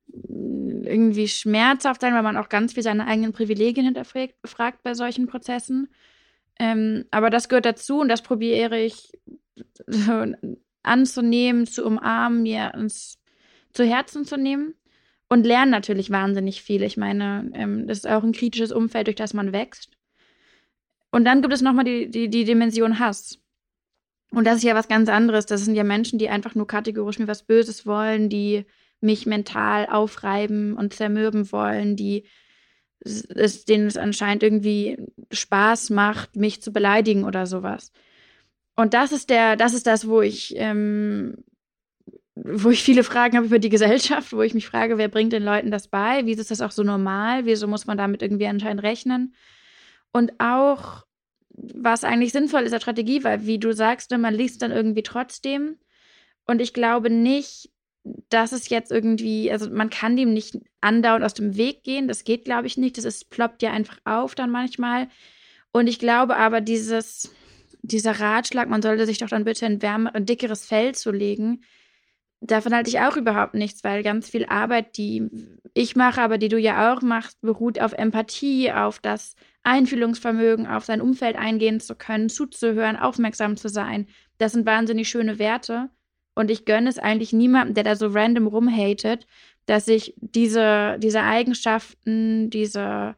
irgendwie 0.08 1.28
schmerzhaft 1.28 2.02
sein, 2.02 2.14
weil 2.14 2.24
man 2.24 2.38
auch 2.38 2.50
ganz 2.50 2.74
viel 2.74 2.84
seine 2.84 3.08
eigenen 3.08 3.34
Privilegien 3.34 3.86
hinterfragt 3.86 4.36
fragt 4.46 4.84
bei 4.84 4.94
solchen 4.94 5.28
Prozessen. 5.28 5.90
Ähm, 6.60 7.06
aber 7.12 7.30
das 7.30 7.50
gehört 7.50 7.66
dazu 7.66 8.00
und 8.00 8.08
das 8.08 8.22
probiere 8.22 8.80
ich 8.80 9.12
so 9.88 10.26
anzunehmen, 10.84 11.66
zu 11.66 11.86
umarmen, 11.86 12.44
mir 12.44 12.74
ins, 12.76 13.20
zu 13.74 13.84
Herzen 13.84 14.26
zu 14.26 14.38
nehmen 14.38 14.76
und 15.30 15.46
lerne 15.46 15.72
natürlich 15.72 16.10
wahnsinnig 16.12 16.62
viel. 16.62 16.84
Ich 16.84 16.98
meine, 16.98 17.50
ähm, 17.54 17.88
das 17.88 18.00
ist 18.00 18.08
auch 18.08 18.24
ein 18.24 18.32
kritisches 18.32 18.72
Umfeld, 18.72 19.08
durch 19.08 19.16
das 19.16 19.34
man 19.34 19.54
wächst. 19.54 19.92
Und 21.12 21.26
dann 21.26 21.42
gibt 21.42 21.54
es 21.54 21.62
nochmal 21.62 21.86
die, 21.86 22.10
die, 22.10 22.30
die 22.30 22.44
Dimension 22.44 23.00
Hass. 23.00 23.40
Und 24.32 24.46
das 24.46 24.58
ist 24.58 24.64
ja 24.64 24.76
was 24.76 24.88
ganz 24.88 25.10
anderes. 25.10 25.46
Das 25.46 25.64
sind 25.64 25.76
ja 25.76 25.84
Menschen, 25.84 26.20
die 26.20 26.30
einfach 26.30 26.56
nur 26.56 26.68
kategorisch 26.68 27.20
mir 27.20 27.28
was 27.28 27.44
Böses 27.44 27.86
wollen, 27.86 28.30
die 28.30 28.66
mich 29.02 29.26
mental 29.26 29.88
aufreiben 29.88 30.74
und 30.74 30.94
zermürben 30.94 31.52
wollen, 31.52 31.96
die 31.96 32.26
es, 33.00 33.66
denen 33.66 33.88
es 33.88 33.98
anscheinend 33.98 34.44
irgendwie 34.44 34.98
Spaß 35.32 35.92
macht, 35.92 36.36
mich 36.36 36.62
zu 36.62 36.74
beleidigen 36.74 37.24
oder 37.24 37.46
sowas. 37.46 37.92
Und 38.76 38.94
das 38.94 39.12
ist 39.12 39.30
der, 39.30 39.56
das 39.56 39.74
ist 39.74 39.88
das, 39.88 40.08
wo 40.08 40.22
ich, 40.22 40.54
ähm, 40.58 41.38
wo 42.36 42.70
ich 42.70 42.84
viele 42.84 43.04
Fragen 43.04 43.38
habe 43.38 43.48
über 43.48 43.60
die 43.60 43.70
Gesellschaft, 43.70 44.34
wo 44.34 44.42
ich 44.42 44.54
mich 44.54 44.68
frage, 44.68 44.98
wer 44.98 45.08
bringt 45.08 45.34
den 45.34 45.44
Leuten 45.44 45.72
das 45.72 45.88
bei? 45.88 46.26
Wieso 46.26 46.42
ist 46.42 46.52
das 46.52 46.62
auch 46.62 46.72
so 46.72 46.84
normal? 46.84 47.46
Wieso 47.46 47.68
muss 47.68 47.88
man 47.88 47.98
damit 47.98 48.22
irgendwie 48.22 48.48
anscheinend 48.48 48.84
rechnen? 48.84 49.34
Und 50.12 50.34
auch, 50.40 51.06
was 51.50 52.04
eigentlich 52.04 52.34
sinnvoll 52.34 52.62
ist 52.62 52.74
als 52.74 52.84
Strategie, 52.84 53.24
weil, 53.24 53.46
wie 53.46 53.58
du 53.58 53.74
sagst, 53.74 54.12
ne, 54.12 54.18
man 54.18 54.34
liest 54.34 54.62
dann 54.62 54.72
irgendwie 54.72 55.04
trotzdem. 55.04 55.78
Und 56.46 56.62
ich 56.62 56.74
glaube 56.74 57.10
nicht, 57.10 57.70
dass 58.30 58.52
es 58.52 58.70
jetzt 58.70 58.92
irgendwie, 58.92 59.50
also 59.52 59.70
man 59.70 59.90
kann 59.90 60.16
dem 60.16 60.34
nicht 60.34 60.60
andauernd 60.82 61.24
aus 61.26 61.34
dem 61.34 61.56
Weg 61.56 61.84
gehen. 61.84 62.08
Das 62.08 62.24
geht, 62.24 62.46
glaube 62.46 62.68
ich, 62.68 62.78
nicht. 62.78 62.98
Das 62.98 63.06
ist, 63.06 63.30
ploppt 63.30 63.64
ja 63.64 63.72
einfach 63.72 63.98
auf 64.04 64.36
dann 64.36 64.52
manchmal. 64.52 65.08
Und 65.72 65.88
ich 65.88 66.00
glaube 66.00 66.36
aber, 66.36 66.62
dieses, 66.62 67.34
dieser 67.82 68.20
Ratschlag, 68.20 68.70
man 68.70 68.82
sollte 68.82 69.06
sich 69.06 69.18
doch 69.20 69.30
dann 69.30 69.46
bitte 69.46 69.66
ein, 69.66 69.82
wärmer, 69.82 70.14
ein 70.14 70.26
dickeres 70.26 70.66
Fell 70.66 70.94
zulegen, 70.94 71.64
davon 72.42 72.74
halte 72.74 72.90
ich 72.90 73.00
auch 73.00 73.18
überhaupt 73.18 73.54
nichts, 73.54 73.84
weil 73.84 74.04
ganz 74.04 74.30
viel 74.30 74.46
Arbeit, 74.46 74.98
die 74.98 75.30
ich 75.74 75.96
mache, 75.96 76.22
aber 76.22 76.38
die 76.38 76.50
du 76.50 76.58
ja 76.58 76.94
auch 76.94 77.02
machst, 77.02 77.42
beruht 77.42 77.80
auf 77.80 77.94
Empathie, 77.94 78.72
auf 78.72 79.00
das 79.00 79.36
Einfühlungsvermögen, 79.64 80.68
auf 80.68 80.86
sein 80.86 81.02
Umfeld 81.02 81.36
eingehen 81.36 81.80
zu 81.80 81.96
können, 81.96 82.30
zuzuhören, 82.30 82.98
aufmerksam 82.98 83.58
zu 83.58 83.68
sein. 83.68 84.08
Das 84.38 84.54
sind 84.54 84.66
wahnsinnig 84.66 85.10
schöne 85.10 85.40
Werte. 85.40 85.90
Und 86.36 86.52
ich 86.52 86.66
gönne 86.66 86.90
es 86.90 87.00
eigentlich 87.00 87.34
niemandem, 87.34 87.74
der 87.76 87.84
da 87.84 87.96
so 87.96 88.08
random 88.08 88.48
rumhatet, 88.48 89.26
dass 89.66 89.88
ich 89.88 90.14
diese, 90.18 90.98
diese 91.00 91.22
Eigenschaften, 91.22 92.50
diese 92.50 93.16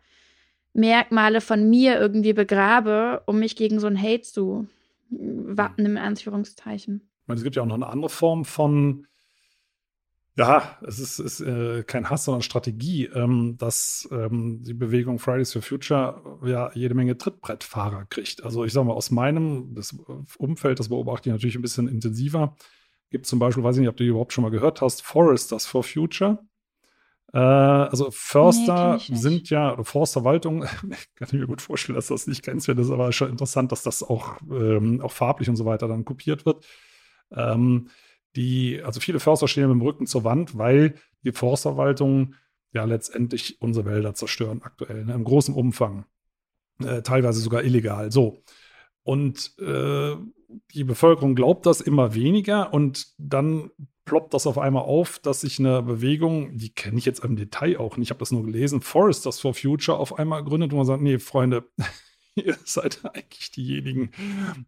Merkmale 0.74 1.42
von 1.42 1.70
mir 1.70 2.00
irgendwie 2.00 2.34
begrabe, 2.34 3.24
um 3.26 3.40
mich 3.40 3.56
gegen 3.56 3.80
so 3.80 3.88
ein 3.88 4.02
Hate 4.02 4.22
zu 4.22 4.68
wappnen, 5.10 5.94
in 5.94 5.98
Anführungszeichen. 5.98 7.07
Ich 7.28 7.30
meine, 7.30 7.40
es 7.40 7.44
gibt 7.44 7.58
ja 7.58 7.62
auch 7.62 7.68
noch 7.68 7.76
eine 7.76 7.88
andere 7.88 8.10
Form 8.10 8.46
von, 8.46 9.06
ja, 10.38 10.78
es 10.88 10.98
ist, 11.00 11.20
ist 11.20 11.42
äh, 11.42 11.84
kein 11.84 12.10
Hass, 12.10 12.24
sondern 12.24 12.42
Strategie, 12.42 13.04
ähm, 13.08 13.58
dass 13.58 14.08
ähm, 14.14 14.64
die 14.64 14.74
Bewegung 14.74 15.20
Fridays 15.20 15.52
for 15.52 15.62
Future 15.62 16.40
ja 16.46 16.72
jede 16.74 16.96
Menge 16.96 17.18
Trittbrettfahrer 17.18 18.06
kriegt. 18.06 18.46
Also 18.46 18.64
ich 18.64 18.72
sage 18.72 18.88
mal, 18.88 18.94
aus 18.94 19.12
meinem 19.12 19.76
das 19.76 19.94
Umfeld, 20.38 20.80
das 20.80 20.88
beobachte 20.88 21.28
ich 21.28 21.34
natürlich 21.34 21.58
ein 21.58 21.62
bisschen 21.62 21.90
intensiver, 21.90 22.56
gibt 23.10 23.26
zum 23.26 23.40
Beispiel, 23.40 23.66
weiß 23.66 23.76
ich 23.76 23.82
nicht, 23.82 23.90
ob 23.90 23.98
du 23.98 24.06
die 24.06 24.10
überhaupt 24.12 24.32
schon 24.32 24.46
mal 24.46 24.52
gehört 24.52 24.80
hast, 24.80 25.02
Foresters 25.02 25.66
for 25.66 25.84
Future. 25.84 26.40
Äh, 27.34 27.40
also 27.40 28.10
Förster 28.10 29.02
nee, 29.10 29.16
sind 29.18 29.50
ja, 29.50 29.74
oder 29.74 29.84
Forstverwaltung, 29.84 30.62
kann 31.16 31.28
ich 31.28 31.34
mir 31.34 31.48
gut 31.48 31.62
vorstellen, 31.62 31.98
dass 31.98 32.08
das 32.08 32.26
nicht 32.26 32.42
kennst, 32.42 32.70
das 32.70 32.78
ist 32.78 32.92
aber 32.92 33.12
schon 33.12 33.32
interessant, 33.32 33.74
dass 33.74 33.84
das 33.84 34.02
auch, 34.02 34.38
ähm, 34.50 35.02
auch 35.02 35.12
farblich 35.12 35.50
und 35.50 35.58
so 35.58 35.66
weiter 35.66 35.90
dann 35.90 36.06
kopiert 36.06 36.46
wird. 36.46 36.66
Ähm, 37.32 37.90
die, 38.36 38.82
also 38.84 39.00
viele 39.00 39.20
Förster 39.20 39.48
stehen 39.48 39.68
mit 39.68 39.76
dem 39.76 39.82
Rücken 39.82 40.08
zur 40.08 40.24
Wand, 40.24 40.58
weil 40.58 40.96
die 41.24 41.32
Forstverwaltung 41.32 42.36
ja 42.74 42.84
letztendlich 42.86 43.62
unsere 43.62 43.86
Wälder 43.86 44.14
zerstören 44.14 44.62
aktuell, 44.64 45.06
ne, 45.06 45.14
im 45.14 45.24
großen 45.24 45.56
Umfang. 45.56 46.06
Äh, 46.80 47.02
teilweise 47.02 47.40
sogar 47.40 47.64
illegal. 47.64 48.12
So. 48.12 48.44
Und 49.04 49.58
äh, 49.60 50.16
die 50.74 50.84
Bevölkerung 50.84 51.36
glaubt 51.36 51.66
das 51.66 51.82
immer 51.82 52.14
weniger 52.14 52.74
und 52.74 53.08
dann 53.18 53.72
ploppt 54.06 54.34
das 54.34 54.48
auf 54.48 54.58
einmal 54.58 54.84
auf, 54.84 55.20
dass 55.20 55.42
sich 55.42 55.60
eine 55.60 55.82
Bewegung, 55.82 56.58
die 56.58 56.70
kenne 56.70 56.98
ich 56.98 57.06
jetzt 57.06 57.24
im 57.24 57.36
Detail 57.36 57.78
auch 57.78 57.98
nicht, 57.98 58.08
ich 58.08 58.10
habe 58.12 58.20
das 58.20 58.32
nur 58.32 58.44
gelesen, 58.44 58.82
Foresters 58.82 59.40
for 59.40 59.54
Future 59.54 59.98
auf 59.98 60.18
einmal 60.18 60.44
gründet, 60.44 60.72
wo 60.72 60.78
man 60.78 60.86
sagt, 60.86 61.02
nee, 61.02 61.20
Freunde, 61.20 61.66
ihr 62.46 62.58
seid 62.64 63.02
eigentlich 63.04 63.52
diejenigen, 63.52 64.12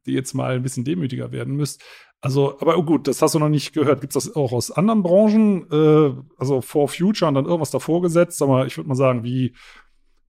die 0.05 0.13
jetzt 0.13 0.33
mal 0.33 0.55
ein 0.55 0.63
bisschen 0.63 0.83
demütiger 0.83 1.31
werden 1.31 1.55
müsst. 1.55 1.81
Also, 2.21 2.59
aber 2.59 2.77
oh 2.77 2.83
gut, 2.83 3.07
das 3.07 3.21
hast 3.21 3.35
du 3.35 3.39
noch 3.39 3.49
nicht 3.49 3.73
gehört. 3.73 4.01
Gibt 4.01 4.15
es 4.15 4.25
das 4.25 4.35
auch 4.35 4.51
aus 4.51 4.71
anderen 4.71 5.03
Branchen? 5.03 5.71
Äh, 5.71 6.13
also 6.37 6.61
For 6.61 6.89
Future 6.89 7.29
und 7.29 7.35
dann 7.35 7.45
irgendwas 7.45 7.71
davor 7.71 8.01
gesetzt, 8.01 8.41
aber 8.41 8.65
ich 8.65 8.75
würde 8.75 8.89
mal 8.89 8.95
sagen, 8.95 9.23
wie 9.23 9.55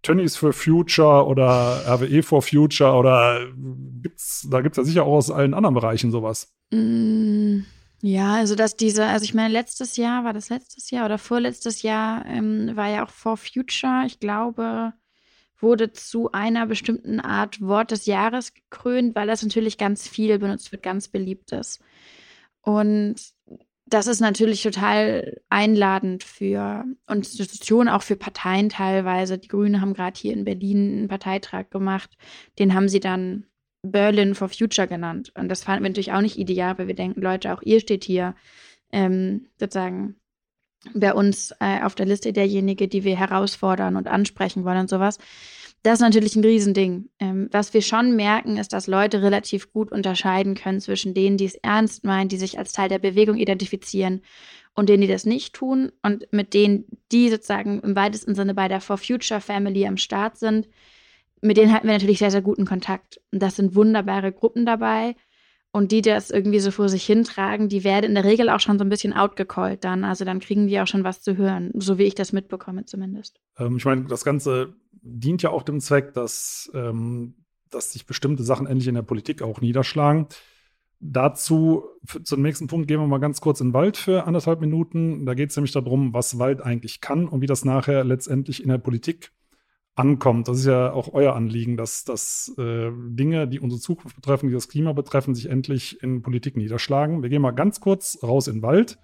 Tönnies 0.03 0.37
for 0.37 0.53
Future 0.53 1.27
oder 1.27 1.83
RWE 1.87 2.23
for 2.23 2.43
Future 2.43 2.93
oder 2.93 3.47
gibt's, 4.03 4.47
da 4.51 4.61
gibt 4.61 4.75
es 4.75 4.77
ja 4.79 4.85
sicher 4.85 5.05
auch 5.05 5.17
aus 5.17 5.31
allen 5.31 5.53
anderen 5.53 5.75
Bereichen 5.75 6.11
sowas. 6.11 6.55
Mm. 6.71 7.61
Ja, 8.03 8.37
also 8.37 8.55
dass 8.55 8.77
diese, 8.77 9.05
also 9.05 9.25
ich 9.25 9.35
meine, 9.35 9.53
letztes 9.53 9.99
Jahr, 9.99 10.25
war 10.25 10.33
das 10.33 10.49
letztes 10.49 10.91
Jahr 10.91 11.05
oder 11.05 11.19
vorletztes 11.19 11.83
Jahr, 11.83 12.25
ähm, 12.25 12.71
war 12.75 12.89
ja 12.89 13.05
auch 13.05 13.11
For 13.11 13.37
Future, 13.37 14.05
ich 14.07 14.21
glaube, 14.21 14.95
wurde 15.63 15.93
zu 15.93 16.33
einer 16.33 16.67
bestimmten 16.67 17.21
Art 17.21 17.61
Wort 17.61 17.91
des 17.91 18.07
Jahres 18.07 18.55
gekrönt, 18.55 19.15
weil 19.15 19.27
das 19.27 19.43
natürlich 19.43 19.79
ganz 19.79 20.09
viel 20.09 20.39
benutzt 20.39 20.73
wird, 20.73 20.83
ganz 20.83 21.09
beliebt 21.09 21.53
ist. 21.53 21.81
Und 22.63 23.17
das 23.87 24.07
ist 24.07 24.21
natürlich 24.21 24.63
total 24.63 25.41
einladend 25.49 26.23
für 26.23 26.85
Institutionen, 27.09 27.89
auch 27.89 28.03
für 28.03 28.17
Parteien 28.17 28.69
teilweise. 28.69 29.37
Die 29.37 29.49
Grünen 29.49 29.81
haben 29.81 29.95
gerade 29.95 30.19
hier 30.19 30.33
in 30.33 30.45
Berlin 30.45 30.99
einen 30.99 31.09
Parteitrag 31.09 31.71
gemacht. 31.71 32.17
Den 32.59 32.75
haben 32.75 32.89
sie 32.89 33.01
dann 33.01 33.47
Berlin 33.83 34.37
for 34.37 34.49
Future 34.49 34.87
genannt. 34.87 35.33
Und 35.37 35.49
das 35.49 35.65
fanden 35.65 35.83
wir 35.83 35.91
natürlich 35.91 36.13
auch 36.13 36.21
nicht 36.21 36.39
ideal, 36.39 36.79
weil 36.79 36.87
wir 36.87 36.95
denken, 36.95 37.21
Leute, 37.21 37.53
auch 37.53 37.63
ihr 37.63 37.81
steht 37.81 38.05
hier 38.05 38.37
ähm, 38.93 39.49
sozusagen 39.59 40.20
bei 40.95 41.15
uns 41.15 41.55
äh, 41.61 41.83
auf 41.83 41.95
der 41.95 42.07
Liste 42.07 42.33
derjenige, 42.33 42.89
die 42.89 43.05
wir 43.05 43.17
herausfordern 43.17 43.97
und 43.97 44.09
ansprechen 44.09 44.65
wollen 44.65 44.79
und 44.79 44.91
sowas. 44.91 45.19
Das 45.83 45.95
ist 45.95 46.01
natürlich 46.01 46.37
ein 46.37 46.45
Riesending. 46.45 47.09
Ähm, 47.19 47.49
was 47.53 47.73
wir 47.73 47.81
schon 47.81 48.15
merken, 48.15 48.59
ist, 48.59 48.73
dass 48.73 48.87
Leute 48.87 49.23
relativ 49.23 49.73
gut 49.73 49.91
unterscheiden 49.93 50.55
können 50.55 50.81
zwischen 50.81 51.15
denen, 51.15 51.39
die 51.39 51.47
es 51.47 51.55
ernst 51.55 52.05
meinen, 52.05 52.29
die 52.29 52.37
sich 52.37 52.59
als 52.59 52.73
Teil 52.73 52.89
der 52.89 52.99
Bewegung 52.99 53.37
identifizieren 53.37 54.21
und 54.75 54.89
denen, 54.89 55.01
die 55.01 55.09
das 55.09 55.25
nicht 55.25 55.55
tun 55.55 55.91
und 56.03 56.31
mit 56.33 56.53
denen, 56.53 56.85
die 57.13 57.31
sozusagen 57.31 57.81
im 57.81 57.97
weitesten 57.97 58.35
Sinne 58.35 58.55
bei 58.55 58.69
der 58.69 58.81
For 58.81 58.99
Future 58.99 59.41
Family 59.41 59.87
am 59.87 59.97
Start 59.97 60.37
sind. 60.37 60.69
Mit 61.41 61.57
denen 61.57 61.73
hatten 61.73 61.87
wir 61.87 61.95
natürlich 61.95 62.19
sehr, 62.19 62.31
sehr 62.31 62.43
guten 62.43 62.67
Kontakt. 62.67 63.19
Und 63.33 63.43
das 63.43 63.57
sind 63.57 63.75
wunderbare 63.75 64.33
Gruppen 64.33 64.67
dabei. 64.67 65.17
Und 65.73 65.93
die, 65.93 66.03
die 66.03 66.11
das 66.11 66.31
irgendwie 66.31 66.59
so 66.59 66.73
vor 66.73 66.89
sich 66.89 67.05
hintragen, 67.07 67.69
die 67.69 67.85
werden 67.85 68.07
in 68.07 68.15
der 68.15 68.25
Regel 68.25 68.49
auch 68.49 68.59
schon 68.59 68.79
so 68.79 68.85
ein 68.85 68.89
bisschen 68.89 69.13
outgecallt 69.13 69.85
dann. 69.85 70.05
Also 70.05 70.25
dann 70.25 70.41
kriegen 70.41 70.67
die 70.67 70.81
auch 70.81 70.89
schon 70.89 71.05
was 71.05 71.23
zu 71.23 71.37
hören, 71.37 71.71
so 71.75 71.97
wie 71.97 72.05
ich 72.05 72.17
das 72.17 72.33
mitbekomme 72.33 72.87
zumindest. 72.87 73.41
Ähm, 73.57 73.77
ich 73.77 73.85
meine, 73.85 74.05
das 74.05 74.25
Ganze 74.25 74.75
dient 74.93 75.43
ja 75.43 75.51
auch 75.51 75.63
dem 75.63 75.81
Zweck, 75.81 76.13
dass, 76.15 76.71
ähm, 76.75 77.35
dass 77.71 77.93
sich 77.93 78.05
bestimmte 78.05 78.43
Sachen 78.43 78.67
endlich 78.67 78.89
in 78.89 78.97
der 78.97 79.03
Politik 79.03 79.43
auch 79.43 79.61
niederschlagen. 79.61 80.27
Dazu, 80.99 81.85
für, 82.05 82.23
zum 82.23 82.43
nächsten 82.43 82.67
Punkt, 82.67 82.89
gehen 82.89 83.01
wir 83.01 83.07
mal 83.07 83.19
ganz 83.19 83.41
kurz 83.41 83.61
in 83.61 83.69
den 83.69 83.75
Wald 83.75 83.97
für 83.97 84.27
anderthalb 84.27 84.61
Minuten. 84.61 85.25
Da 85.25 85.35
geht 85.35 85.51
es 85.51 85.57
nämlich 85.57 85.73
darum, 85.73 86.13
was 86.13 86.39
Wald 86.39 86.61
eigentlich 86.61 87.01
kann 87.01 87.29
und 87.29 87.43
wie 87.43 87.47
das 87.47 87.65
nachher 87.65 88.03
letztendlich 88.03 88.63
in 88.63 88.69
der 88.69 88.79
Politik 88.79 89.31
ankommt. 89.95 90.49
Das 90.49 90.59
ist 90.59 90.67
ja 90.67 90.93
auch 90.93 91.13
euer 91.13 91.35
Anliegen, 91.35 91.77
dass, 91.77 92.05
dass 92.05 92.53
äh, 92.59 92.91
Dinge, 92.95 93.49
die 93.49 93.61
unsere 93.61 93.81
Zukunft 93.81 94.17
betreffen, 94.17 94.49
die 94.49 94.55
das 94.55 94.69
Klima 94.69 94.93
betreffen, 94.93 95.35
sich 95.35 95.49
endlich 95.49 96.03
in 96.03 96.23
Politik 96.23 96.57
niederschlagen. 96.57 97.23
Wir 97.23 97.31
gehen 97.31 97.43
mal 97.43 97.51
ganz 97.51 97.81
kurz 97.81 98.19
raus 98.23 98.49
in 98.49 98.57
den 98.57 98.63
Wald. 98.63 98.99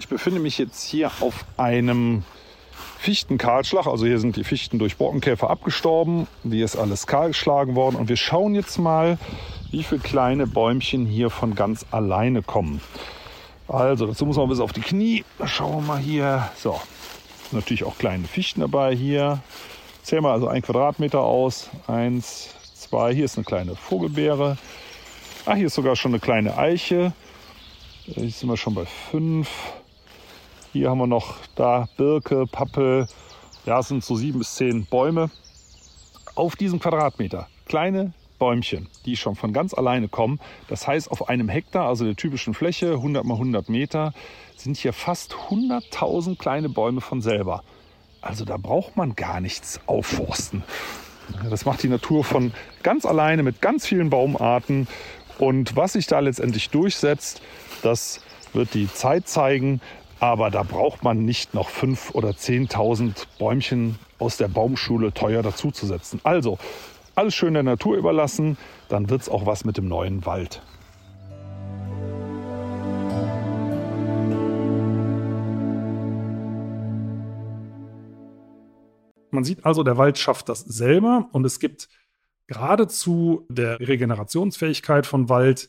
Ich 0.00 0.08
befinde 0.08 0.40
mich 0.40 0.56
jetzt 0.56 0.82
hier 0.84 1.10
auf 1.20 1.44
einem 1.58 2.22
Fichtenkahlschlag. 2.98 3.86
Also 3.86 4.06
hier 4.06 4.18
sind 4.18 4.36
die 4.36 4.44
Fichten 4.44 4.78
durch 4.78 4.96
Borkenkäfer 4.96 5.50
abgestorben. 5.50 6.26
Hier 6.42 6.64
ist 6.64 6.76
alles 6.76 7.06
kahlgeschlagen 7.06 7.74
worden. 7.74 7.96
Und 7.96 8.08
wir 8.08 8.16
schauen 8.16 8.54
jetzt 8.54 8.78
mal, 8.78 9.18
wie 9.70 9.82
viele 9.82 10.00
kleine 10.00 10.46
Bäumchen 10.46 11.06
hier 11.06 11.30
von 11.30 11.54
ganz 11.54 11.86
alleine 11.90 12.42
kommen. 12.42 12.80
Also 13.66 14.06
dazu 14.06 14.24
muss 14.24 14.36
man 14.36 14.48
bis 14.48 14.60
auf 14.60 14.72
die 14.72 14.80
Knie. 14.80 15.24
Schauen 15.44 15.76
wir 15.76 15.80
mal 15.82 15.98
hier. 15.98 16.50
So, 16.56 16.80
natürlich 17.52 17.84
auch 17.84 17.98
kleine 17.98 18.26
Fichten 18.26 18.60
dabei 18.60 18.94
hier. 18.94 19.40
Zählen 20.02 20.24
wir 20.24 20.30
also 20.30 20.48
ein 20.48 20.62
Quadratmeter 20.62 21.20
aus. 21.20 21.68
Eins, 21.86 22.54
zwei. 22.74 23.14
Hier 23.14 23.26
ist 23.26 23.36
eine 23.36 23.44
kleine 23.44 23.76
Vogelbeere. 23.76 24.56
Ah, 25.44 25.54
hier 25.54 25.66
ist 25.66 25.74
sogar 25.74 25.96
schon 25.96 26.12
eine 26.12 26.20
kleine 26.20 26.56
Eiche. 26.56 27.12
Hier 28.04 28.30
sind 28.30 28.48
wir 28.48 28.56
schon 28.56 28.74
bei 28.74 28.86
fünf. 28.86 29.50
Hier 30.72 30.88
haben 30.88 30.98
wir 30.98 31.06
noch 31.06 31.36
da 31.56 31.88
Birke, 31.98 32.46
Pappel. 32.46 33.06
Ja, 33.66 33.80
es 33.80 33.88
sind 33.88 34.02
so 34.02 34.16
sieben 34.16 34.38
bis 34.38 34.54
zehn 34.54 34.86
Bäume 34.86 35.30
auf 36.34 36.56
diesem 36.56 36.80
Quadratmeter. 36.80 37.48
Kleine 37.66 38.14
Bäumchen, 38.38 38.88
die 39.04 39.16
schon 39.16 39.34
von 39.34 39.52
ganz 39.52 39.74
alleine 39.74 40.08
kommen. 40.08 40.40
Das 40.68 40.86
heißt, 40.86 41.10
auf 41.10 41.28
einem 41.28 41.48
Hektar, 41.48 41.88
also 41.88 42.04
der 42.04 42.16
typischen 42.16 42.54
Fläche, 42.54 42.92
100 42.94 43.24
mal 43.24 43.34
100 43.34 43.68
Meter, 43.68 44.12
sind 44.56 44.76
hier 44.76 44.92
fast 44.92 45.34
100.000 45.50 46.36
kleine 46.38 46.68
Bäume 46.68 47.00
von 47.00 47.20
selber. 47.20 47.62
Also 48.20 48.44
da 48.44 48.56
braucht 48.56 48.96
man 48.96 49.14
gar 49.14 49.40
nichts 49.40 49.80
aufforsten. 49.86 50.62
Das 51.50 51.64
macht 51.64 51.82
die 51.82 51.88
Natur 51.88 52.24
von 52.24 52.52
ganz 52.82 53.04
alleine 53.04 53.42
mit 53.42 53.60
ganz 53.60 53.86
vielen 53.86 54.10
Baumarten. 54.10 54.88
Und 55.38 55.76
was 55.76 55.92
sich 55.92 56.06
da 56.06 56.20
letztendlich 56.20 56.70
durchsetzt, 56.70 57.42
das 57.82 58.20
wird 58.52 58.74
die 58.74 58.92
Zeit 58.92 59.28
zeigen. 59.28 59.80
Aber 60.20 60.50
da 60.50 60.64
braucht 60.64 61.04
man 61.04 61.24
nicht 61.24 61.54
noch 61.54 61.70
5.000 61.70 62.12
oder 62.14 62.30
10.000 62.30 63.26
Bäumchen 63.38 63.98
aus 64.18 64.36
der 64.36 64.48
Baumschule 64.48 65.12
teuer 65.12 65.42
dazuzusetzen. 65.42 66.20
Also 66.24 66.58
alles 67.18 67.34
schön 67.34 67.54
der 67.54 67.64
Natur 67.64 67.96
überlassen, 67.96 68.56
dann 68.88 69.10
wird 69.10 69.22
es 69.22 69.28
auch 69.28 69.44
was 69.44 69.64
mit 69.64 69.76
dem 69.76 69.88
neuen 69.88 70.24
Wald. 70.24 70.62
Man 79.32 79.42
sieht 79.42 79.66
also, 79.66 79.82
der 79.82 79.98
Wald 79.98 80.16
schafft 80.16 80.48
das 80.48 80.60
selber 80.60 81.28
und 81.32 81.44
es 81.44 81.58
gibt 81.58 81.88
geradezu 82.46 83.46
der 83.50 83.80
Regenerationsfähigkeit 83.80 85.04
von 85.04 85.28
Wald 85.28 85.68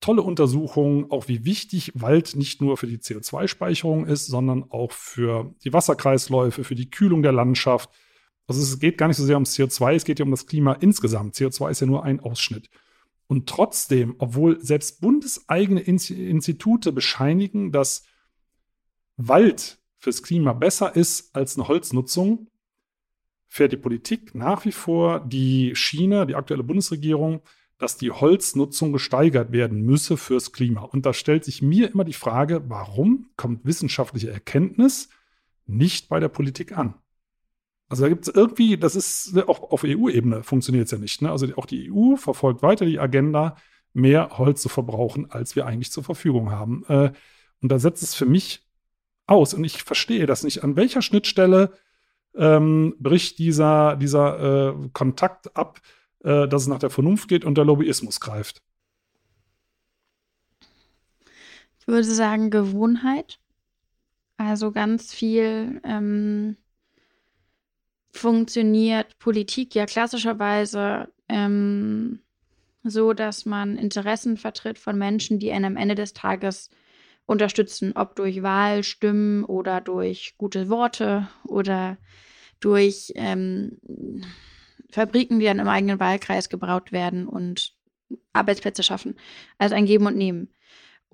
tolle 0.00 0.22
Untersuchungen, 0.22 1.10
auch 1.10 1.26
wie 1.26 1.44
wichtig 1.44 1.90
Wald 1.96 2.36
nicht 2.36 2.62
nur 2.62 2.76
für 2.76 2.86
die 2.86 2.98
CO2-Speicherung 2.98 4.06
ist, 4.06 4.26
sondern 4.26 4.64
auch 4.70 4.92
für 4.92 5.52
die 5.64 5.72
Wasserkreisläufe, 5.72 6.62
für 6.62 6.76
die 6.76 6.90
Kühlung 6.90 7.22
der 7.22 7.32
Landschaft, 7.32 7.90
also 8.46 8.62
es 8.62 8.78
geht 8.78 8.98
gar 8.98 9.08
nicht 9.08 9.16
so 9.16 9.24
sehr 9.24 9.36
ums 9.36 9.56
CO2, 9.56 9.94
es 9.94 10.04
geht 10.04 10.18
ja 10.18 10.24
um 10.24 10.30
das 10.30 10.46
Klima 10.46 10.74
insgesamt. 10.74 11.34
CO2 11.34 11.70
ist 11.70 11.80
ja 11.80 11.86
nur 11.86 12.04
ein 12.04 12.20
Ausschnitt. 12.20 12.70
Und 13.26 13.48
trotzdem, 13.48 14.14
obwohl 14.18 14.60
selbst 14.64 15.00
bundeseigene 15.00 15.80
Institute 15.80 16.92
bescheinigen, 16.92 17.72
dass 17.72 18.04
Wald 19.16 19.78
fürs 19.98 20.22
Klima 20.22 20.52
besser 20.52 20.94
ist 20.94 21.34
als 21.34 21.56
eine 21.56 21.66
Holznutzung, 21.66 22.48
fährt 23.48 23.72
die 23.72 23.78
Politik 23.78 24.34
nach 24.34 24.64
wie 24.64 24.72
vor 24.72 25.20
die 25.20 25.74
Schiene, 25.74 26.26
die 26.26 26.36
aktuelle 26.36 26.62
Bundesregierung, 26.62 27.40
dass 27.78 27.96
die 27.96 28.10
Holznutzung 28.10 28.92
gesteigert 28.92 29.52
werden 29.52 29.82
müsse 29.82 30.16
fürs 30.16 30.52
Klima. 30.52 30.82
Und 30.82 31.04
da 31.04 31.12
stellt 31.12 31.44
sich 31.44 31.62
mir 31.62 31.90
immer 31.90 32.04
die 32.04 32.12
Frage, 32.12 32.62
warum 32.68 33.28
kommt 33.36 33.64
wissenschaftliche 33.64 34.30
Erkenntnis 34.30 35.08
nicht 35.66 36.08
bei 36.08 36.20
der 36.20 36.28
Politik 36.28 36.76
an? 36.76 36.94
Also 37.88 38.02
da 38.02 38.08
gibt 38.08 38.26
es 38.26 38.34
irgendwie, 38.34 38.76
das 38.76 38.96
ist 38.96 39.36
auch 39.48 39.70
auf 39.70 39.84
EU-Ebene 39.84 40.42
funktioniert 40.42 40.86
es 40.86 40.90
ja 40.90 40.98
nicht. 40.98 41.22
Ne? 41.22 41.30
Also 41.30 41.46
auch 41.56 41.66
die 41.66 41.90
EU 41.92 42.16
verfolgt 42.16 42.62
weiter 42.62 42.84
die 42.84 42.98
Agenda, 42.98 43.56
mehr 43.92 44.38
Holz 44.38 44.60
zu 44.60 44.68
verbrauchen, 44.68 45.30
als 45.30 45.56
wir 45.56 45.66
eigentlich 45.66 45.92
zur 45.92 46.04
Verfügung 46.04 46.50
haben. 46.50 46.84
Äh, 46.88 47.12
und 47.62 47.70
da 47.70 47.78
setzt 47.78 48.02
es 48.02 48.14
für 48.14 48.26
mich 48.26 48.66
aus. 49.26 49.54
Und 49.54 49.64
ich 49.64 49.82
verstehe 49.82 50.26
das 50.26 50.42
nicht. 50.42 50.64
An 50.64 50.76
welcher 50.76 51.00
Schnittstelle 51.00 51.72
ähm, 52.34 52.94
bricht 52.98 53.38
dieser, 53.38 53.96
dieser 53.96 54.68
äh, 54.68 54.88
Kontakt 54.92 55.56
ab, 55.56 55.80
äh, 56.24 56.48
dass 56.48 56.62
es 56.62 56.68
nach 56.68 56.78
der 56.78 56.90
Vernunft 56.90 57.28
geht 57.28 57.44
und 57.44 57.56
der 57.56 57.64
Lobbyismus 57.64 58.20
greift? 58.20 58.62
Ich 61.78 61.86
würde 61.86 62.04
sagen 62.04 62.50
Gewohnheit. 62.50 63.38
Also 64.38 64.72
ganz 64.72 65.14
viel 65.14 65.80
ähm, 65.84 66.56
funktioniert 68.18 69.18
Politik 69.18 69.74
ja 69.74 69.86
klassischerweise 69.86 71.08
ähm, 71.28 72.20
so, 72.82 73.12
dass 73.12 73.46
man 73.46 73.76
Interessen 73.76 74.36
vertritt 74.36 74.78
von 74.78 74.96
Menschen, 74.96 75.38
die 75.38 75.52
einen 75.52 75.64
am 75.64 75.76
Ende 75.76 75.94
des 75.94 76.12
Tages 76.12 76.70
unterstützen, 77.26 77.92
ob 77.96 78.14
durch 78.14 78.42
Wahlstimmen 78.42 79.44
oder 79.44 79.80
durch 79.80 80.34
gute 80.38 80.68
Worte 80.68 81.28
oder 81.44 81.98
durch 82.60 83.12
ähm, 83.16 83.78
Fabriken, 84.90 85.40
die 85.40 85.46
dann 85.46 85.58
im 85.58 85.68
eigenen 85.68 86.00
Wahlkreis 86.00 86.48
gebraut 86.48 86.92
werden 86.92 87.26
und 87.26 87.74
Arbeitsplätze 88.32 88.82
schaffen. 88.82 89.16
Also 89.58 89.74
ein 89.74 89.86
Geben 89.86 90.06
und 90.06 90.16
Nehmen. 90.16 90.48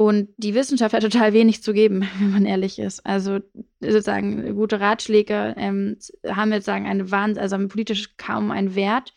Und 0.06 0.30
die 0.36 0.54
Wissenschaft 0.54 0.94
hat 0.94 1.02
total 1.02 1.32
wenig 1.32 1.62
zu 1.62 1.72
geben, 1.72 2.06
wenn 2.18 2.30
man 2.30 2.46
ehrlich 2.46 2.78
ist. 2.78 3.04
Also 3.06 3.40
sozusagen 3.80 4.54
gute 4.54 4.80
Ratschläge 4.80 5.54
ähm, 5.56 5.96
haben 6.28 6.52
jetzt 6.52 6.66
sagen 6.66 6.86
eine 6.86 7.10
Wahnsinn, 7.10 7.42
also 7.42 7.54
haben 7.54 7.68
politisch 7.68 8.16
kaum 8.16 8.50
einen 8.50 8.74
Wert, 8.74 9.14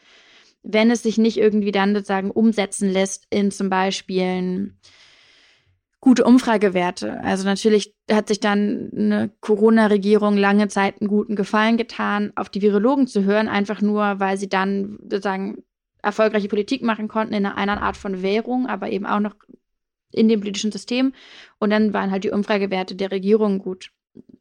wenn 0.64 0.92
es 0.92 1.04
sich 1.04 1.18
nicht 1.18 1.38
irgendwie 1.38 1.72
dann 1.72 1.94
sozusagen 1.94 2.32
umsetzen 2.32 2.90
lässt 2.90 3.28
in 3.30 3.52
zum 3.52 3.70
Beispiel 3.70 4.74
gute 6.00 6.24
Umfragewerte. 6.24 7.20
Also 7.22 7.46
natürlich 7.46 7.96
hat 8.12 8.28
sich 8.28 8.40
dann 8.40 8.92
eine 8.96 9.32
Corona-Regierung 9.42 10.38
lange 10.38 10.68
Zeit 10.68 11.02
einen 11.02 11.08
guten 11.08 11.36
Gefallen 11.36 11.78
getan, 11.78 12.32
auf 12.36 12.50
die 12.50 12.62
Virologen 12.62 13.08
zu 13.08 13.24
hören, 13.24 13.48
einfach 13.48 13.82
nur, 13.82 14.20
weil 14.20 14.38
sie 14.38 14.50
dann 14.50 15.00
sozusagen 15.02 15.64
erfolgreiche 16.04 16.48
Politik 16.48 16.84
machen 16.84 17.08
konnten 17.08 17.34
in 17.34 17.48
einer 17.48 17.82
Art 17.82 17.98
von 17.98 18.22
Währung, 18.22 18.68
aber 18.68 18.92
eben 18.92 19.08
auch 19.08 19.20
noch 19.20 19.36
in 20.16 20.28
dem 20.28 20.40
politischen 20.40 20.72
System. 20.72 21.14
Und 21.60 21.70
dann 21.70 21.94
waren 21.94 22.12
halt 22.12 22.24
die 22.24 22.32
Umfragewerte 22.32 22.96
der 22.96 23.12
Regierung 23.12 23.60
gut. 23.60 23.92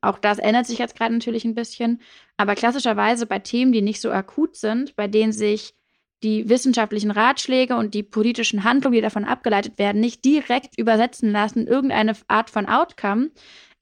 Auch 0.01 0.19
das 0.19 0.39
ändert 0.39 0.67
sich 0.67 0.79
jetzt 0.79 0.97
gerade 0.97 1.15
natürlich 1.15 1.45
ein 1.45 1.55
bisschen. 1.55 2.01
Aber 2.37 2.55
klassischerweise 2.55 3.27
bei 3.27 3.39
Themen, 3.39 3.73
die 3.73 3.83
nicht 3.83 4.01
so 4.01 4.11
akut 4.11 4.57
sind, 4.57 4.97
bei 4.97 5.09
denen 5.09 5.33
sich 5.33 5.75
die 6.23 6.49
wissenschaftlichen 6.49 7.11
Ratschläge 7.11 7.77
und 7.77 7.95
die 7.95 8.03
politischen 8.03 8.65
Handlungen, 8.65 8.95
die 8.95 9.03
davon 9.03 9.25
abgeleitet 9.25 9.79
werden, 9.79 10.01
nicht 10.01 10.25
direkt 10.25 10.79
übersetzen 10.79 11.31
lassen 11.33 11.61
in 11.61 11.67
irgendeine 11.67 12.17
Art 12.29 12.51
von 12.51 12.67
Outcome, 12.67 13.31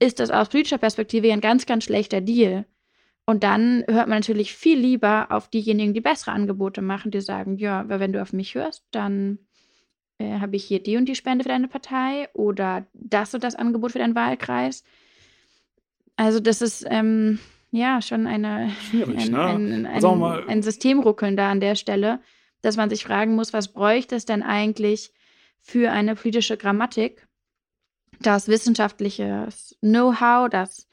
ist 0.01 0.19
das 0.19 0.31
aus 0.31 0.49
politischer 0.49 0.79
Perspektive 0.79 1.33
ein 1.33 1.41
ganz, 1.41 1.67
ganz 1.67 1.85
schlechter 1.85 2.21
Deal. 2.21 2.67
Und 3.25 3.45
dann 3.45 3.85
hört 3.87 4.09
man 4.09 4.19
natürlich 4.19 4.55
viel 4.55 4.79
lieber 4.79 5.29
auf 5.31 5.49
diejenigen, 5.49 5.95
die 5.95 6.01
bessere 6.01 6.33
Angebote 6.33 6.83
machen, 6.83 7.13
die 7.13 7.21
sagen, 7.21 7.57
ja, 7.57 7.85
wenn 7.89 8.13
du 8.13 8.21
auf 8.21 8.33
mich 8.33 8.57
hörst, 8.57 8.85
dann 8.91 9.39
äh, 10.23 10.41
habe 10.41 10.57
ich 10.57 10.65
hier 10.65 10.83
die 10.83 10.97
und 10.97 11.07
die 11.07 11.15
Spende 11.15 11.43
für 11.43 11.49
deine 11.49 11.69
Partei 11.69 12.29
oder 12.33 12.87
das 12.95 13.35
und 13.35 13.45
das 13.45 13.55
Angebot 13.55 13.93
für 13.93 13.99
deinen 13.99 14.15
Wahlkreis. 14.15 14.85
Also 16.17 16.41
das 16.41 16.63
ist, 16.63 16.87
ähm, 16.89 17.39
ja, 17.71 18.03
schon 18.03 18.27
eine, 18.27 18.71
Schwierig, 18.91 19.19
ein, 19.19 19.31
ne? 19.33 19.45
ein, 19.45 19.73
ein, 19.73 19.87
Also 19.87 20.15
mal, 20.15 20.47
ein 20.47 20.63
Systemruckeln 20.63 21.37
da 21.37 21.51
an 21.51 21.61
der 21.61 21.75
Stelle, 21.75 22.21
dass 22.61 22.77
man 22.77 22.91
sich 22.91 23.05
fragen 23.05 23.35
muss, 23.35 23.53
was 23.53 23.73
bräuchte 23.73 24.15
es 24.15 24.25
denn 24.25 24.43
eigentlich 24.43 25.13
für 25.61 25.91
eine 25.91 26.15
politische 26.15 26.57
Grammatik, 26.57 27.27
das 28.21 28.49
wissenschaftliches 28.49 29.77
Know-how, 29.81 30.49
das 30.49 30.89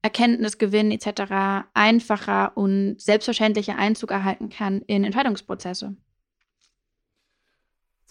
Erkenntnisgewinn 0.00 0.90
etc. 0.90 1.66
einfacher 1.74 2.56
und 2.56 3.00
selbstverständlicher 3.00 3.76
Einzug 3.76 4.10
erhalten 4.10 4.48
kann 4.48 4.82
in 4.82 5.04
Entscheidungsprozesse. 5.04 5.96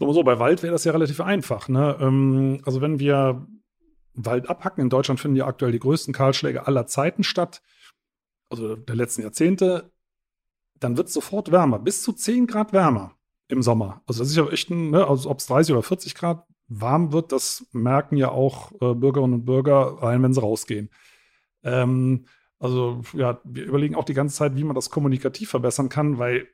So, 0.01 0.13
so 0.13 0.23
bei 0.23 0.39
Wald 0.39 0.63
wäre 0.63 0.73
das 0.73 0.83
ja 0.83 0.91
relativ 0.91 1.21
einfach. 1.21 1.69
Ne? 1.69 1.97
Ähm, 1.99 2.61
also 2.65 2.81
wenn 2.81 2.99
wir 2.99 3.47
Wald 4.13 4.49
abhacken, 4.49 4.81
in 4.83 4.89
Deutschland 4.89 5.19
finden 5.19 5.37
ja 5.37 5.47
aktuell 5.47 5.71
die 5.71 5.79
größten 5.79 6.13
Kahlschläge 6.13 6.67
aller 6.67 6.85
Zeiten 6.87 7.23
statt 7.23 7.61
also 8.51 8.75
der 8.75 8.95
letzten 8.95 9.21
Jahrzehnte, 9.21 9.91
dann 10.79 10.97
wird 10.97 11.07
es 11.07 11.13
sofort 11.13 11.51
wärmer, 11.51 11.79
bis 11.79 12.03
zu 12.03 12.11
10 12.11 12.47
Grad 12.47 12.73
wärmer 12.73 13.15
im 13.47 13.61
Sommer. 13.63 14.03
Also 14.05 14.19
das 14.19 14.29
ist 14.29 14.35
ja 14.35 14.47
echt 14.49 14.69
ein, 14.69 14.91
ne, 14.91 15.07
also 15.07 15.29
ob 15.29 15.39
es 15.39 15.47
30 15.47 15.73
oder 15.73 15.83
40 15.83 16.15
Grad 16.15 16.45
warm 16.67 17.11
wird, 17.11 17.31
das 17.31 17.65
merken 17.71 18.17
ja 18.17 18.29
auch 18.29 18.71
äh, 18.81 18.93
Bürgerinnen 18.93 19.33
und 19.33 19.45
Bürger 19.45 19.97
rein, 20.01 20.21
wenn 20.23 20.33
sie 20.33 20.41
rausgehen. 20.41 20.89
Ähm, 21.63 22.25
also 22.59 23.01
ja, 23.13 23.39
wir 23.43 23.65
überlegen 23.65 23.95
auch 23.95 24.05
die 24.05 24.13
ganze 24.13 24.35
Zeit, 24.35 24.55
wie 24.55 24.63
man 24.63 24.75
das 24.75 24.89
kommunikativ 24.89 25.49
verbessern 25.49 25.89
kann, 25.89 26.17
weil 26.17 26.47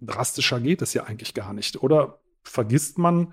drastischer 0.00 0.60
geht 0.60 0.82
es 0.82 0.94
ja 0.94 1.04
eigentlich 1.04 1.34
gar 1.34 1.52
nicht. 1.52 1.82
Oder 1.82 2.20
vergisst 2.48 2.98
man, 2.98 3.32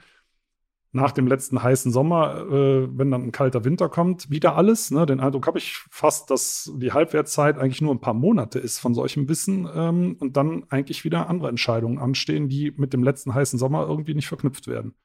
nach 0.96 1.12
dem 1.12 1.28
letzten 1.28 1.62
heißen 1.62 1.92
Sommer, 1.92 2.38
äh, 2.50 2.88
wenn 2.98 3.12
dann 3.12 3.24
ein 3.24 3.32
kalter 3.34 3.66
Winter 3.66 3.90
kommt, 3.90 4.30
wieder 4.30 4.56
alles. 4.56 4.92
Ne? 4.92 5.06
Den 5.06 5.20
Eindruck 5.20 5.46
habe 5.46 5.58
ich 5.58 5.84
fast, 5.92 6.32
dass 6.32 6.72
die 6.78 6.94
Halbwertszeit 6.94 7.58
eigentlich 7.58 7.82
nur 7.82 7.94
ein 7.94 8.00
paar 8.00 8.14
Monate 8.14 8.60
ist 8.60 8.80
von 8.80 8.94
solchem 8.94 9.28
Wissen 9.28 9.68
ähm, 9.76 10.16
und 10.22 10.38
dann 10.38 10.64
eigentlich 10.70 11.04
wieder 11.04 11.30
andere 11.30 11.50
Entscheidungen 11.50 12.00
anstehen, 12.00 12.48
die 12.48 12.72
mit 12.78 12.94
dem 12.94 13.04
letzten 13.04 13.34
heißen 13.34 13.60
Sommer 13.60 13.86
irgendwie 13.86 14.14
nicht 14.14 14.30
verknüpft 14.30 14.68
werden. 14.68 14.96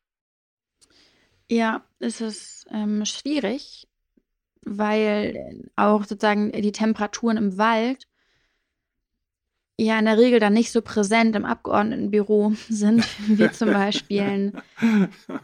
Ja, 1.50 1.82
es 1.98 2.20
ist 2.20 2.66
ähm, 2.70 3.04
schwierig, 3.04 3.88
weil 4.64 5.68
auch 5.74 6.04
sozusagen 6.04 6.52
die 6.52 6.70
Temperaturen 6.70 7.36
im 7.36 7.58
Wald 7.58 8.06
ja 9.84 9.98
in 9.98 10.04
der 10.04 10.18
Regel 10.18 10.40
dann 10.40 10.52
nicht 10.52 10.72
so 10.72 10.82
präsent 10.82 11.34
im 11.36 11.44
Abgeordnetenbüro 11.44 12.52
sind, 12.68 13.06
wie 13.28 13.50
zum 13.50 13.72
Beispiel 13.72 14.52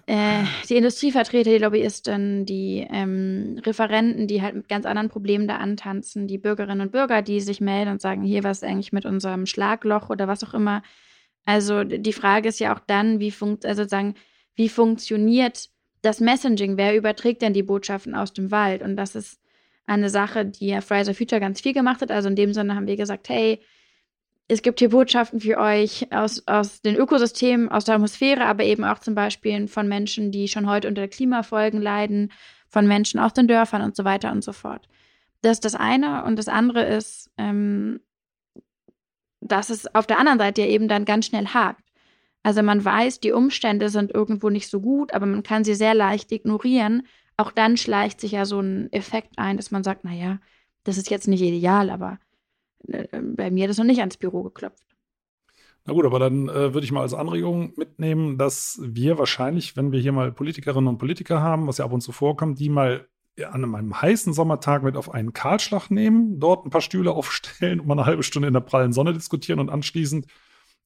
äh, 0.07 0.42
die 0.68 0.77
Industrievertreter, 0.77 1.51
die 1.51 1.59
Lobbyisten, 1.59 2.44
die 2.44 2.87
ähm, 2.90 3.61
Referenten, 3.64 4.27
die 4.27 4.42
halt 4.42 4.55
mit 4.55 4.68
ganz 4.68 4.87
anderen 4.87 5.09
Problemen 5.09 5.49
da 5.49 5.57
antanzen, 5.57 6.27
die 6.27 6.38
Bürgerinnen 6.38 6.83
und 6.83 6.92
Bürger, 6.92 7.22
die 7.22 7.40
sich 7.40 7.61
melden 7.61 7.92
und 7.92 8.01
sagen, 8.01 8.22
hier, 8.22 8.44
was 8.44 8.59
ist 8.59 8.68
eigentlich 8.68 8.92
mit 8.92 9.07
unserem 9.07 9.46
Schlagloch 9.46 10.11
oder 10.11 10.29
was 10.29 10.44
auch 10.44 10.55
immer. 10.55 10.83
Also 11.44 11.85
die 11.85 12.12
Frage 12.12 12.49
ist 12.49 12.61
ja 12.61 12.75
auch 12.75 12.81
dann, 12.81 13.20
wie, 13.20 13.31
funkt, 13.31 13.64
also 13.64 13.85
sagen, 13.85 14.14
wie 14.55 14.68
funktioniert 14.68 15.68
das 16.03 16.20
Messaging? 16.20 16.77
Wer 16.77 16.96
überträgt 16.96 17.42
denn 17.42 17.53
die 17.53 17.62
Botschaften 17.62 18.14
aus 18.14 18.33
dem 18.33 18.51
Wald? 18.51 18.83
Und 18.83 18.96
das 18.96 19.14
ist 19.14 19.40
eine 19.87 20.11
Sache, 20.11 20.44
die 20.44 20.66
ja 20.66 20.81
Fridays 20.81 21.07
for 21.07 21.14
Future 21.14 21.40
ganz 21.40 21.61
viel 21.61 21.72
gemacht 21.72 22.01
hat. 22.03 22.11
Also 22.11 22.29
in 22.29 22.37
dem 22.37 22.53
Sinne 22.53 22.75
haben 22.75 22.88
wir 22.88 22.96
gesagt, 22.96 23.29
hey, 23.29 23.61
es 24.49 24.63
gibt 24.63 24.79
hier 24.79 24.91
Botschaften 24.91 25.41
für 25.41 25.59
euch 25.59 26.13
aus, 26.13 26.47
aus 26.47 26.81
den 26.81 26.95
Ökosystemen, 26.95 27.69
aus 27.69 27.85
der 27.85 27.97
Atmosphäre, 27.97 28.45
aber 28.45 28.65
eben 28.65 28.85
auch 28.85 29.01
zum 29.01 29.15
Beispiel 29.15 29.67
von 29.67 29.89
Menschen, 29.89 30.31
die 30.31 30.47
schon 30.47 30.69
heute 30.69 30.87
unter 30.87 31.09
Klimafolgen 31.09 31.83
leiden, 31.83 32.33
von 32.69 32.87
Menschen 32.87 33.19
aus 33.19 33.33
den 33.33 33.49
Dörfern 33.49 33.83
und 33.83 33.97
so 33.97 34.05
weiter 34.05 34.31
und 34.31 34.45
so 34.45 34.53
fort. 34.53 34.89
Das 35.43 35.53
ist 35.53 35.65
das 35.65 35.75
eine. 35.75 36.25
Und 36.25 36.37
das 36.37 36.49
andere 36.49 36.85
ist, 36.85 37.31
ähm, 37.39 38.01
dass 39.41 39.71
es 39.71 39.93
auf 39.95 40.07
der 40.07 40.19
anderen 40.19 40.39
Seite 40.39 40.63
ja 40.63 40.69
eben 40.69 40.89
dann 40.89 41.05
ganz 41.05 41.27
schnell 41.27 41.47
hakt. 41.47 41.83
Also 42.43 42.63
man 42.63 42.85
weiß, 42.85 43.19
die 43.21 43.33
Umstände 43.33 43.89
sind 43.89 44.13
irgendwo 44.13 44.51
nicht 44.51 44.69
so 44.69 44.81
gut, 44.81 45.13
aber 45.13 45.27
man 45.27 45.43
kann 45.43 45.65
sie 45.65 45.75
sehr 45.75 45.95
leicht 45.95 46.31
ignorieren. 46.31 47.07
Auch 47.37 47.51
dann 47.51 47.77
schleicht 47.77 48.21
sich 48.21 48.33
ja 48.33 48.45
so 48.45 48.61
ein 48.61 48.93
Effekt 48.93 49.39
ein, 49.39 49.57
dass 49.57 49.73
man 49.73 49.83
sagt, 49.83 50.05
naja, 50.05 50.39
das 50.85 50.97
ist 50.97 51.11
jetzt 51.11 51.27
nicht 51.27 51.43
ideal, 51.43 51.91
aber 51.91 52.19
bei 53.37 53.51
mir 53.51 53.68
es 53.68 53.79
noch 53.79 53.85
nicht 53.85 54.01
ans 54.01 54.16
Büro 54.16 54.42
geklopft. 54.44 54.85
Na 55.85 55.92
gut, 55.92 56.05
aber 56.05 56.18
dann 56.18 56.49
äh, 56.49 56.75
würde 56.75 56.85
ich 56.85 56.90
mal 56.92 57.03
als 57.03 57.14
Anregung 57.14 57.72
mitnehmen, 57.77 58.38
dass 58.38 58.81
wir 58.83 59.18
wahrscheinlich, 59.18 59.77
wenn 59.77 59.92
wir 59.92 60.01
hier 60.01 60.12
mal 60.12 60.33
Politikerinnen 60.33 60.88
und 60.88 60.99
Politiker 60.99 61.40
haben, 61.40 61.66
was 61.68 61.79
ja 61.79 61.85
ab 61.85 61.92
und 61.92 62.01
zu 62.01 62.11
vorkommt, 62.12 62.59
die 62.59 62.68
mal 62.68 63.07
an 63.53 63.64
einem 63.64 64.01
heißen 64.01 64.33
Sommertag 64.33 64.83
mit 64.83 64.96
auf 64.96 65.12
einen 65.12 65.33
Kahlschlag 65.33 65.90
nehmen, 65.90 66.40
dort 66.40 66.64
ein 66.66 66.70
paar 66.70 66.81
Stühle 66.81 67.12
aufstellen 67.12 67.81
und 67.81 67.87
mal 67.87 67.94
eine 67.94 68.07
halbe 68.07 68.22
Stunde 68.22 68.49
in 68.49 68.55
der 68.55 68.61
prallen 68.61 68.92
Sonne 68.92 69.12
diskutieren 69.12 69.61
und 69.61 69.68
anschließend 69.68 70.27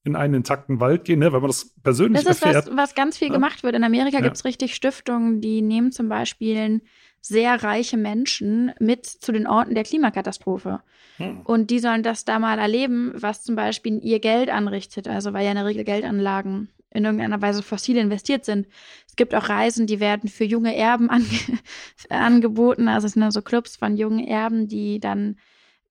in 0.02 0.16
einen 0.16 0.34
intakten 0.34 0.80
Wald 0.80 1.04
gehen, 1.04 1.18
ne, 1.20 1.32
wenn 1.32 1.40
man 1.40 1.48
das 1.50 1.74
persönlich 1.82 2.24
Das 2.24 2.36
ist 2.36 2.42
erfährt. 2.42 2.66
was, 2.66 2.76
was 2.76 2.94
ganz 2.94 3.18
viel 3.18 3.28
Ja. 3.28 3.34
gemacht 3.34 3.62
wird. 3.62 3.74
In 3.76 3.84
Amerika 3.84 4.16
Ja. 4.18 4.24
gibt 4.24 4.36
es 4.36 4.44
richtig 4.44 4.74
Stiftungen, 4.74 5.40
die 5.40 5.62
nehmen 5.62 5.92
zum 5.92 6.08
Beispiel 6.08 6.80
sehr 7.20 7.62
reiche 7.62 7.96
Menschen 7.96 8.72
mit 8.80 9.06
zu 9.06 9.32
den 9.32 9.46
Orten 9.46 9.74
der 9.74 9.84
Klimakatastrophe. 9.84 10.80
Hm. 11.16 11.40
Und 11.42 11.70
die 11.70 11.78
sollen 11.78 12.02
das 12.02 12.24
da 12.24 12.38
mal 12.38 12.58
erleben, 12.58 13.12
was 13.14 13.42
zum 13.42 13.56
Beispiel 13.56 14.00
ihr 14.02 14.20
Geld 14.20 14.48
anrichtet. 14.48 15.06
Also 15.06 15.32
weil 15.32 15.44
ja 15.44 15.50
in 15.50 15.56
der 15.56 15.66
Regel 15.66 15.84
Geldanlagen 15.84 16.70
in 16.92 17.04
irgendeiner 17.04 17.40
Weise 17.40 17.62
fossil 17.62 17.96
investiert 17.96 18.44
sind. 18.44 18.66
Es 19.06 19.16
gibt 19.16 19.34
auch 19.34 19.48
Reisen, 19.48 19.86
die 19.86 20.00
werden 20.00 20.28
für 20.28 20.44
junge 20.44 20.74
Erben 20.74 21.08
ange 21.08 21.26
angeboten. 22.08 22.88
Also 22.88 23.06
es 23.06 23.12
sind 23.12 23.22
dann 23.22 23.30
so 23.30 23.42
Clubs 23.42 23.76
von 23.76 23.96
jungen 23.96 24.26
Erben, 24.26 24.66
die 24.66 24.98
dann 24.98 25.36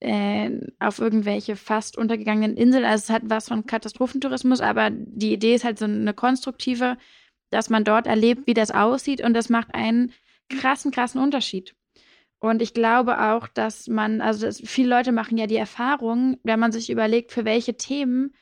äh, 0.01 0.49
auf 0.79 0.99
irgendwelche 0.99 1.55
fast 1.55 1.97
untergegangenen 1.97 2.57
Inseln. 2.57 2.85
Also 2.85 3.03
es 3.03 3.09
hat 3.09 3.23
was 3.25 3.47
von 3.47 3.65
Katastrophentourismus, 3.65 4.61
aber 4.61 4.89
die 4.91 5.33
Idee 5.33 5.55
ist 5.55 5.63
halt 5.63 5.79
so 5.79 5.85
eine 5.85 6.13
konstruktive, 6.13 6.97
dass 7.49 7.69
man 7.69 7.83
dort 7.83 8.07
erlebt, 8.07 8.47
wie 8.47 8.53
das 8.53 8.71
aussieht 8.71 9.21
und 9.21 9.33
das 9.33 9.49
macht 9.49 9.73
einen 9.73 10.11
krassen, 10.49 10.91
krassen 10.91 11.21
Unterschied. 11.21 11.75
Und 12.39 12.61
ich 12.61 12.73
glaube 12.73 13.21
auch, 13.31 13.47
dass 13.47 13.87
man, 13.87 14.21
also 14.21 14.45
das, 14.45 14.61
viele 14.65 14.89
Leute 14.89 15.11
machen 15.11 15.37
ja 15.37 15.45
die 15.45 15.57
Erfahrung, 15.57 16.37
wenn 16.43 16.59
man 16.59 16.71
sich 16.71 16.89
überlegt, 16.89 17.31
für 17.31 17.45
welche 17.45 17.75
Themen 17.75 18.33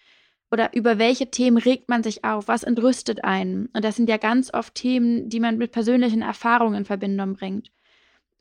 oder 0.52 0.74
über 0.74 0.98
welche 0.98 1.30
Themen 1.30 1.58
regt 1.58 1.89
man 1.89 2.04
sich 2.04 2.24
auf? 2.24 2.48
Was 2.48 2.63
entrüstet 2.63 3.24
einen? 3.24 3.67
Und 3.74 3.84
das 3.84 3.96
sind 3.96 4.08
ja 4.08 4.17
ganz 4.17 4.54
oft 4.54 4.76
Themen, 4.76 5.30
die 5.30 5.39
man 5.39 5.58
mit 5.58 5.72
persönlichen 5.72 6.22
Erfahrungen 6.22 6.76
in 6.76 6.86
Verbindung 6.86 7.34
bringt. 7.34 7.72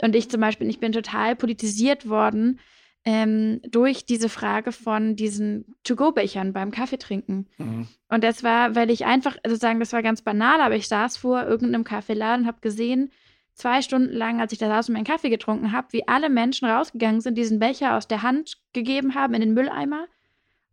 Und 0.03 0.15
ich 0.15 0.31
zum 0.31 0.41
Beispiel, 0.41 0.69
ich 0.69 0.79
bin 0.79 0.93
total 0.93 1.35
politisiert 1.35 2.09
worden 2.09 2.61
ähm, 3.05 3.61
durch 3.69 4.05
diese 4.05 4.29
Frage 4.29 4.73
von 4.73 5.17
diesen 5.17 5.77
To-Go-Bechern 5.85 6.53
beim 6.53 6.71
Kaffeetrinken. 6.71 7.49
Mhm. 7.57 7.89
Und 8.09 8.25
das 8.25 8.45
war, 8.45 8.75
weil 8.75 8.91
ich 8.91 9.07
einfach, 9.07 9.37
also 9.43 9.57
sagen, 9.57 9.81
das 9.81 9.93
war 9.93 10.03
ganz 10.03 10.23
banal, 10.23 10.61
aber 10.61 10.77
ich 10.77 10.89
saß 10.89 11.17
vor 11.17 11.45
irgendeinem 11.45 11.85
Kaffeeladen 11.85 12.43
und 12.43 12.47
habe 12.49 12.61
gesehen, 12.61 13.11
zwei 13.57 13.83
Stunden 13.83 14.13
lang, 14.13 14.41
als 14.41 14.53
ich 14.53 14.59
da 14.59 14.69
saß 14.69 14.89
und 14.89 14.93
meinen 14.95 15.05
Kaffee 15.05 15.31
getrunken 15.31 15.73
habe, 15.73 15.89
wie 15.91 16.07
alle 16.07 16.29
Menschen 16.29 16.69
rausgegangen 16.69 17.21
sind, 17.21 17.37
diesen 17.37 17.59
Becher 17.59 17.97
aus 17.97 18.07
der 18.07 18.23
Hand 18.23 18.59
gegeben 18.73 19.15
haben 19.15 19.35
in 19.35 19.41
den 19.41 19.55
Mülleimer 19.55 20.07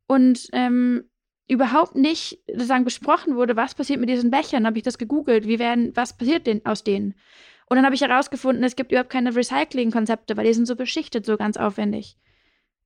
und 0.05 0.49
ähm, 0.51 1.09
überhaupt 1.47 1.95
nicht 1.95 2.39
sozusagen 2.47 2.83
besprochen 2.83 3.35
wurde, 3.35 3.55
was 3.55 3.73
passiert 3.73 3.99
mit 3.99 4.09
diesen 4.09 4.31
Bechern, 4.31 4.65
habe 4.65 4.77
ich 4.77 4.83
das 4.83 4.97
gegoogelt, 4.97 5.47
wie 5.47 5.59
werden, 5.59 5.95
was 5.95 6.17
passiert 6.17 6.45
denn 6.45 6.65
aus 6.65 6.83
denen? 6.83 7.15
Und 7.67 7.77
dann 7.77 7.85
habe 7.85 7.95
ich 7.95 8.01
herausgefunden, 8.01 8.63
es 8.63 8.75
gibt 8.75 8.91
überhaupt 8.91 9.09
keine 9.09 9.35
Recycling-Konzepte, 9.35 10.35
weil 10.37 10.45
die 10.45 10.53
sind 10.53 10.67
so 10.67 10.75
beschichtet, 10.75 11.25
so 11.25 11.37
ganz 11.37 11.57
aufwendig. 11.57 12.17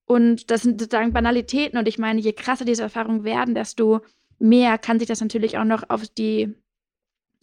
Und 0.05 0.51
das 0.51 0.61
sind 0.61 0.79
sozusagen 0.79 1.11
Banalitäten. 1.11 1.77
Und 1.77 1.87
ich 1.87 1.97
meine, 1.97 2.21
je 2.21 2.33
krasser 2.33 2.63
diese 2.63 2.83
Erfahrungen 2.83 3.23
werden, 3.23 3.55
desto 3.55 4.01
mehr 4.39 4.77
kann 4.77 4.99
sich 4.99 5.07
das 5.07 5.19
natürlich 5.19 5.57
auch 5.57 5.65
noch 5.65 5.89
auf 5.89 6.07
die, 6.07 6.55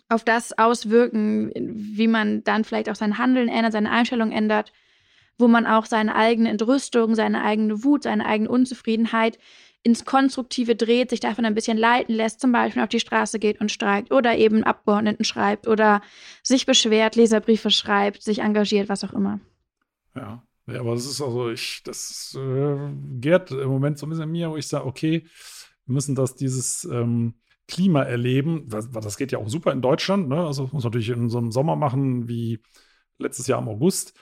auf 0.08 0.24
das 0.24 0.56
auswirken, 0.56 1.50
wie 1.54 2.08
man 2.08 2.44
dann 2.44 2.64
vielleicht 2.64 2.90
auch 2.90 2.94
sein 2.94 3.18
Handeln 3.18 3.48
ändert, 3.48 3.72
seine 3.72 3.90
Einstellung 3.90 4.32
ändert, 4.32 4.72
wo 5.38 5.48
man 5.48 5.66
auch 5.66 5.86
seine 5.86 6.14
eigene 6.14 6.50
Entrüstung, 6.50 7.14
seine 7.14 7.42
eigene 7.42 7.84
Wut, 7.84 8.04
seine 8.04 8.26
eigene 8.26 8.50
Unzufriedenheit 8.50 9.38
ins 9.82 10.04
Konstruktive 10.04 10.76
dreht, 10.76 11.10
sich 11.10 11.20
davon 11.20 11.44
ein 11.44 11.54
bisschen 11.54 11.76
leiten 11.76 12.14
lässt, 12.14 12.40
zum 12.40 12.52
Beispiel 12.52 12.82
auf 12.82 12.88
die 12.88 13.00
Straße 13.00 13.38
geht 13.38 13.60
und 13.60 13.70
streikt 13.70 14.12
oder 14.12 14.36
eben 14.36 14.64
Abgeordneten 14.64 15.24
schreibt 15.24 15.68
oder 15.68 16.00
sich 16.42 16.64
beschwert, 16.64 17.16
Leserbriefe 17.16 17.70
schreibt, 17.70 18.22
sich 18.22 18.38
engagiert, 18.38 18.88
was 18.88 19.04
auch 19.04 19.12
immer. 19.12 19.40
Ja, 20.16 20.42
ja 20.66 20.80
aber 20.80 20.94
das 20.94 21.04
ist 21.04 21.20
also, 21.20 21.50
ich, 21.50 21.82
das 21.84 22.34
äh, 22.38 22.92
gärt 23.20 23.50
im 23.50 23.68
Moment 23.68 23.98
so 23.98 24.06
ein 24.06 24.10
bisschen 24.10 24.30
mir, 24.30 24.50
wo 24.50 24.56
ich 24.56 24.66
sage, 24.66 24.86
okay, 24.86 25.26
wir 25.84 25.92
müssen 25.92 26.14
das, 26.14 26.34
dieses 26.34 26.84
ähm, 26.84 27.34
Klima 27.66 28.02
erleben. 28.02 28.68
Das, 28.68 28.90
das 28.90 29.16
geht 29.16 29.32
ja 29.32 29.38
auch 29.38 29.48
super 29.48 29.72
in 29.72 29.82
Deutschland, 29.82 30.28
ne? 30.28 30.46
Also 30.46 30.64
muss 30.64 30.72
man 30.72 30.82
natürlich 30.84 31.10
in 31.10 31.28
so 31.28 31.38
einem 31.38 31.52
Sommer 31.52 31.76
machen 31.76 32.28
wie 32.28 32.60
letztes 33.18 33.46
Jahr 33.46 33.60
im 33.60 33.68
August 33.68 34.14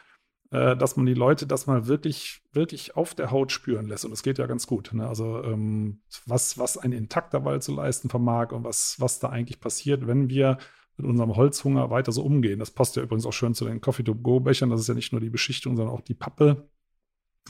äh, 0.53 0.77
dass 0.77 0.97
man 0.97 1.07
die 1.07 1.15
Leute 1.15 1.47
das 1.47 1.67
mal 1.67 1.87
wirklich, 1.87 2.43
wirklich 2.53 2.95
auf 2.95 3.15
der 3.15 3.31
Haut 3.31 3.51
spüren 3.51 3.89
lässt. 3.89 4.05
Und 4.05 4.11
das 4.11 4.23
geht 4.23 4.39
ja 4.39 4.47
ganz 4.47 4.67
gut. 4.67 4.93
Ne? 4.93 5.09
Also 5.09 5.43
ähm, 5.43 6.03
was, 6.27 6.59
was 6.59 6.77
ein 6.77 6.93
intakter 6.93 7.45
Wald 7.45 7.63
zu 7.63 7.75
leisten 7.75 8.11
vermag 8.11 8.53
und 8.53 8.63
was, 8.63 9.01
was 9.01 9.19
da 9.19 9.31
eigentlich 9.31 9.61
passiert, 9.61 10.07
wenn 10.07 10.29
wir 10.29 10.59
mit 10.99 11.07
unserem 11.07 11.35
Holzhunger 11.37 11.89
weiter 11.89 12.13
so 12.13 12.23
umgehen. 12.23 12.59
Das 12.59 12.71
passt 12.71 12.97
ja 12.97 13.03
übrigens 13.03 13.25
auch 13.25 13.33
schön 13.33 13.55
zu 13.55 13.65
den 13.65 13.81
Coffee-to-Go-Bechern. 13.81 14.69
Das 14.69 14.81
ist 14.81 14.89
ja 14.89 14.95
nicht 14.95 15.13
nur 15.13 15.23
die 15.23 15.31
Beschichtung, 15.31 15.75
sondern 15.77 15.95
auch 15.95 16.03
die 16.03 16.15
Pappe, 16.15 16.69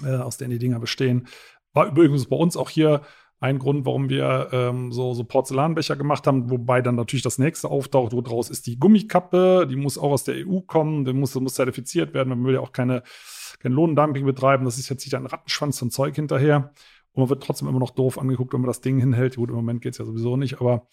äh, 0.05 0.15
aus 0.15 0.37
der 0.37 0.47
die 0.47 0.61
Dinger 0.61 0.79
bestehen. 0.79 1.27
War 1.73 1.89
übrigens 1.89 2.27
bei 2.27 2.37
uns 2.37 2.57
auch 2.57 2.71
hier 2.71 3.03
ein 3.43 3.59
Grund, 3.59 3.85
warum 3.85 4.09
wir 4.09 4.49
ähm, 4.53 4.93
so, 4.93 5.15
so 5.15 5.25
Porzellanbecher 5.25 5.97
gemacht 5.97 6.27
haben, 6.29 6.49
wobei 6.49 6.81
dann 6.81 6.95
natürlich 6.95 7.25
das 7.25 7.39
nächste 7.39 7.69
auftaucht, 7.69 8.13
wo 8.13 8.21
draus 8.21 8.49
ist 8.49 8.69
die 8.69 8.79
Gummikappe, 8.79 9.67
die 9.69 9.75
muss 9.75 9.99
auch 9.99 10.13
aus 10.13 10.23
der 10.23 10.47
EU 10.47 10.61
kommen, 10.61 11.05
die 11.05 11.13
muss, 11.13 11.35
muss 11.35 11.55
zertifiziert 11.55 12.15
werden, 12.15 12.29
man 12.29 12.45
will 12.45 12.55
ja 12.55 12.61
auch 12.61 12.71
keine, 12.71 13.03
kein 13.59 13.73
Lohndumping 13.73 14.25
betreiben, 14.25 14.65
das 14.65 14.79
ist 14.79 14.89
jetzt 14.89 15.05
nicht 15.05 15.17
ein 15.17 15.27
Rattenschwanz 15.27 15.79
von 15.79 15.91
Zeug 15.91 16.15
hinterher. 16.15 16.73
Und 17.15 17.23
man 17.23 17.31
wird 17.31 17.43
trotzdem 17.43 17.67
immer 17.69 17.81
noch 17.81 17.91
doof 17.91 18.17
angeguckt, 18.17 18.53
wenn 18.55 18.61
man 18.61 18.69
das 18.69 18.81
Ding 18.81 18.99
hinhält. 18.99 19.37
Gut, 19.37 19.51
im 19.51 19.57
Moment 19.57 19.83
geht 19.83 19.93
es 19.93 19.99
ja 19.99 20.05
sowieso 20.05 20.37
nicht, 20.37 20.61
aber 20.61 20.87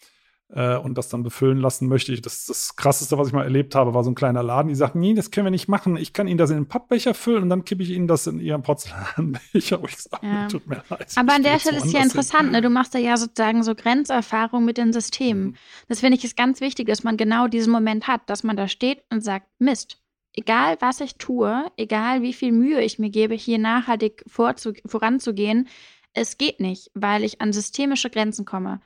äh, 0.53 0.77
und 0.77 0.97
das 0.97 1.09
dann 1.09 1.23
befüllen 1.23 1.59
lassen 1.59 1.88
möchte 1.88 2.12
ich. 2.12 2.21
Das, 2.21 2.45
das 2.45 2.75
krasseste, 2.75 3.17
was 3.17 3.27
ich 3.27 3.33
mal 3.33 3.43
erlebt 3.43 3.75
habe, 3.75 3.93
war 3.93 4.03
so 4.03 4.12
ein 4.12 4.15
kleiner 4.15 4.43
Laden, 4.43 4.69
die 4.69 4.75
sagten, 4.75 4.99
nee, 4.99 5.13
das 5.13 5.31
können 5.31 5.45
wir 5.45 5.51
nicht 5.51 5.67
machen. 5.67 5.95
Ich 5.97 6.13
kann 6.13 6.27
Ihnen 6.27 6.38
das 6.38 6.49
in 6.49 6.57
einen 6.57 6.67
Pappbecher 6.67 7.13
füllen 7.13 7.43
und 7.43 7.49
dann 7.49 7.65
kippe 7.65 7.83
ich 7.83 7.91
Ihnen 7.91 8.07
das 8.07 8.27
in 8.27 8.39
Ihren 8.39 8.63
Porzellanbecher. 8.63 9.79
Ich 9.88 9.97
sag, 9.97 10.23
ja. 10.23 10.47
tut 10.47 10.67
mir 10.67 10.83
leid. 10.89 11.12
Aber 11.15 11.33
an 11.33 11.43
der 11.43 11.59
Stelle 11.59 11.77
ist 11.77 11.93
ja 11.93 12.01
interessant, 12.01 12.51
ne? 12.51 12.62
Du 12.62 12.69
machst 12.69 12.95
da 12.95 12.99
ja 12.99 13.17
sozusagen 13.17 13.63
so 13.63 13.75
Grenzerfahrung 13.75 14.65
mit 14.65 14.77
den 14.77 14.93
Systemen. 14.93 15.43
Mhm. 15.43 15.55
Das 15.88 15.99
finde 15.99 16.17
ich 16.17 16.23
ist 16.23 16.38
ganz 16.38 16.62
wichtig, 16.62 16.88
dass 16.88 17.03
man 17.03 17.17
genau 17.17 17.47
diesen 17.47 17.71
Moment 17.71 18.07
hat, 18.07 18.21
dass 18.27 18.43
man 18.43 18.57
da 18.57 18.67
steht 18.67 19.03
und 19.09 19.23
sagt, 19.23 19.47
Mist. 19.59 19.97
Egal, 20.33 20.77
was 20.79 21.01
ich 21.01 21.15
tue, 21.15 21.65
egal 21.75 22.21
wie 22.21 22.33
viel 22.33 22.51
Mühe 22.51 22.81
ich 22.81 22.99
mir 22.99 23.09
gebe, 23.09 23.33
hier 23.33 23.57
nachhaltig 23.57 24.23
voranzugehen, 24.27 25.67
es 26.13 26.38
geht 26.38 26.59
nicht, 26.59 26.91
weil 26.93 27.23
ich 27.23 27.41
an 27.41 27.51
systemische 27.51 28.09
Grenzen 28.09 28.45
komme. 28.45 28.79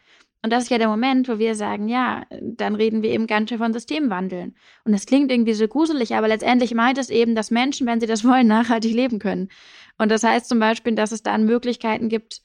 Und 0.44 0.52
das 0.52 0.64
ist 0.64 0.70
ja 0.70 0.78
der 0.78 0.90
Moment, 0.90 1.30
wo 1.30 1.40
wir 1.40 1.56
sagen, 1.56 1.88
ja, 1.88 2.26
dann 2.42 2.76
reden 2.76 3.02
wir 3.02 3.12
eben 3.12 3.28
ganz 3.28 3.50
schön 3.50 3.60
von 3.60 3.72
Systemwandeln. 3.72 4.56
Und 4.84 4.92
das 4.92 5.06
klingt 5.06 5.32
irgendwie 5.32 5.54
so 5.54 5.70
gruselig, 5.70 6.16
aber 6.16 6.28
letztendlich 6.28 6.74
meint 6.74 6.98
es 6.98 7.10
eben, 7.10 7.34
dass 7.34 7.50
Menschen, 7.50 7.88
wenn 7.88 8.02
sie 8.02 8.08
das 8.08 8.26
wollen, 8.26 8.48
nachhaltig 8.48 8.94
leben 8.94 9.20
können. 9.20 9.48
Und 9.98 10.12
das 10.12 10.24
heißt 10.24 10.50
zum 10.50 10.60
Beispiel, 10.60 10.96
dass 10.96 11.14
es 11.14 11.24
dann 11.24 11.46
Möglichkeiten 11.46 12.10
gibt, 12.10 12.42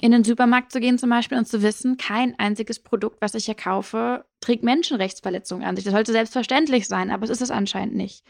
in 0.00 0.10
den 0.10 0.24
Supermarkt 0.24 0.72
zu 0.72 0.80
gehen 0.80 0.96
zum 0.96 1.10
Beispiel 1.10 1.36
und 1.36 1.46
zu 1.46 1.62
wissen, 1.62 1.98
kein 1.98 2.38
einziges 2.38 2.82
Produkt, 2.82 3.20
was 3.20 3.34
ich 3.34 3.44
hier 3.44 3.54
kaufe, 3.54 4.24
trägt 4.40 4.64
Menschenrechtsverletzungen 4.64 5.66
an 5.66 5.76
sich. 5.76 5.84
Das 5.84 5.92
sollte 5.92 6.12
selbstverständlich 6.12 6.88
sein, 6.88 7.10
aber 7.10 7.24
es 7.24 7.30
ist 7.30 7.42
es 7.42 7.50
anscheinend 7.50 7.94
nicht. 7.94 8.24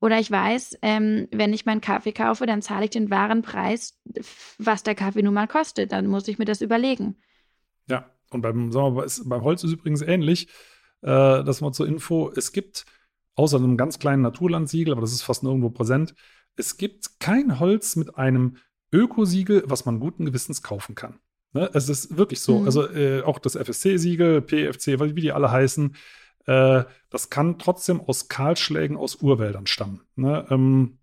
Oder 0.00 0.18
ich 0.18 0.28
weiß, 0.28 0.78
ähm, 0.82 1.28
wenn 1.30 1.52
ich 1.52 1.66
meinen 1.66 1.80
Kaffee 1.80 2.10
kaufe, 2.10 2.46
dann 2.46 2.62
zahle 2.62 2.86
ich 2.86 2.90
den 2.90 3.10
wahren 3.10 3.42
Preis, 3.42 3.96
was 4.58 4.82
der 4.82 4.96
Kaffee 4.96 5.22
nun 5.22 5.34
mal 5.34 5.46
kostet. 5.46 5.92
Dann 5.92 6.08
muss 6.08 6.26
ich 6.26 6.38
mir 6.40 6.46
das 6.46 6.62
überlegen. 6.62 7.16
Ja, 7.88 8.10
und 8.30 8.42
beim, 8.42 8.72
sagen 8.72 8.96
wir, 8.96 9.06
beim 9.24 9.42
Holz 9.42 9.64
ist 9.64 9.72
übrigens 9.72 10.02
ähnlich. 10.02 10.48
Äh, 11.02 11.44
das 11.44 11.60
mal 11.60 11.72
zur 11.72 11.86
Info. 11.86 12.30
Es 12.34 12.52
gibt, 12.52 12.84
außer 13.34 13.56
einem 13.56 13.76
ganz 13.76 13.98
kleinen 13.98 14.22
Naturlandsiegel, 14.22 14.92
aber 14.92 15.00
das 15.00 15.12
ist 15.12 15.22
fast 15.22 15.42
nirgendwo 15.42 15.70
präsent, 15.70 16.14
es 16.56 16.76
gibt 16.76 17.18
kein 17.18 17.58
Holz 17.60 17.96
mit 17.96 18.16
einem 18.16 18.56
Ökosiegel, 18.92 19.64
was 19.66 19.86
man 19.86 20.00
guten 20.00 20.26
Gewissens 20.26 20.62
kaufen 20.62 20.94
kann. 20.94 21.18
Ne? 21.52 21.70
Es 21.72 21.88
ist 21.88 22.16
wirklich 22.16 22.40
so. 22.40 22.60
Mhm. 22.60 22.66
Also 22.66 22.88
äh, 22.88 23.22
auch 23.22 23.38
das 23.38 23.56
FSC-Siegel, 23.56 24.42
PFC, 24.42 25.00
wie 25.00 25.20
die 25.20 25.32
alle 25.32 25.50
heißen, 25.50 25.96
äh, 26.46 26.84
das 27.10 27.30
kann 27.30 27.58
trotzdem 27.58 28.00
aus 28.00 28.28
Kahlschlägen 28.28 28.96
aus 28.96 29.16
Urwäldern 29.16 29.66
stammen. 29.66 30.02
Ne? 30.16 30.46
Ähm, 30.50 30.98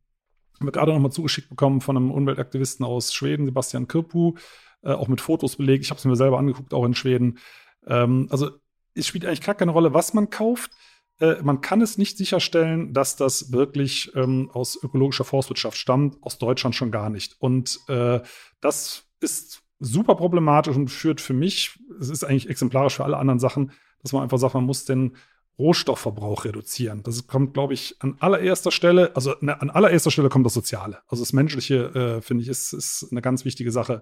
haben 0.60 0.68
wir 0.68 0.72
gerade 0.72 0.92
noch 0.92 1.00
mal 1.00 1.12
zugeschickt 1.12 1.50
bekommen 1.50 1.82
von 1.82 1.96
einem 1.96 2.12
Umweltaktivisten 2.12 2.86
aus 2.86 3.14
Schweden, 3.14 3.46
Sebastian 3.46 3.88
Kirpu 3.88 4.36
äh, 4.84 4.92
auch 4.92 5.08
mit 5.08 5.22
Fotos 5.22 5.56
belegt. 5.56 5.84
Ich 5.84 5.92
habe 5.92 6.00
es 6.00 6.06
mir 6.06 6.16
selber 6.16 6.40
angeguckt, 6.40 6.74
auch 6.74 6.86
in 6.86 6.96
Schweden. 6.96 7.40
Ähm, 7.86 8.28
also 8.30 8.52
es 8.96 9.08
spielt 9.08 9.26
eigentlich 9.26 9.42
gar 9.42 9.56
keine 9.56 9.72
Rolle, 9.72 9.94
was 9.94 10.14
man 10.14 10.30
kauft. 10.30 10.72
Äh, 11.20 11.36
man 11.42 11.62
kann 11.62 11.82
es 11.82 11.98
nicht 11.98 12.18
sicherstellen, 12.18 12.94
dass 12.94 13.16
das 13.16 13.52
wirklich 13.52 14.12
ähm, 14.16 14.50
aus 14.54 14.82
ökologischer 14.82 15.24
Forstwirtschaft 15.24 15.78
stammt, 15.78 16.18
aus 16.22 16.38
Deutschland 16.38 16.76
schon 16.76 16.92
gar 16.92 17.10
nicht. 17.10 17.36
Und 17.40 17.80
äh, 17.88 18.22
das 18.62 19.04
ist 19.20 19.62
super 19.80 20.16
problematisch 20.16 20.76
und 20.76 20.90
führt 20.90 21.22
für 21.22 21.34
mich, 21.34 21.80
es 22.00 22.10
ist 22.10 22.24
eigentlich 22.24 22.50
exemplarisch 22.50 22.96
für 22.96 23.06
alle 23.06 23.18
anderen 23.18 23.40
Sachen, 23.40 23.72
dass 24.02 24.14
man 24.14 24.24
einfach 24.24 24.38
sagt, 24.38 24.54
man 24.54 24.66
muss 24.66 24.86
den 24.86 25.16
Rohstoffverbrauch 25.58 26.46
reduzieren. 26.46 27.04
Das 27.04 27.28
kommt, 27.28 27.54
glaube 27.54 27.74
ich, 27.74 27.98
an 28.00 28.16
allererster 28.20 28.72
Stelle, 28.72 29.16
also 29.16 29.36
ne, 29.42 29.62
an 29.62 29.70
allererster 29.70 30.10
Stelle 30.10 30.30
kommt 30.30 30.46
das 30.46 30.54
Soziale. 30.54 31.00
Also 31.08 31.22
das 31.22 31.34
Menschliche, 31.34 31.94
äh, 31.94 32.22
finde 32.22 32.44
ich, 32.44 32.50
ist, 32.50 32.72
ist 32.72 33.08
eine 33.12 33.22
ganz 33.22 33.44
wichtige 33.44 33.72
Sache. 33.72 34.02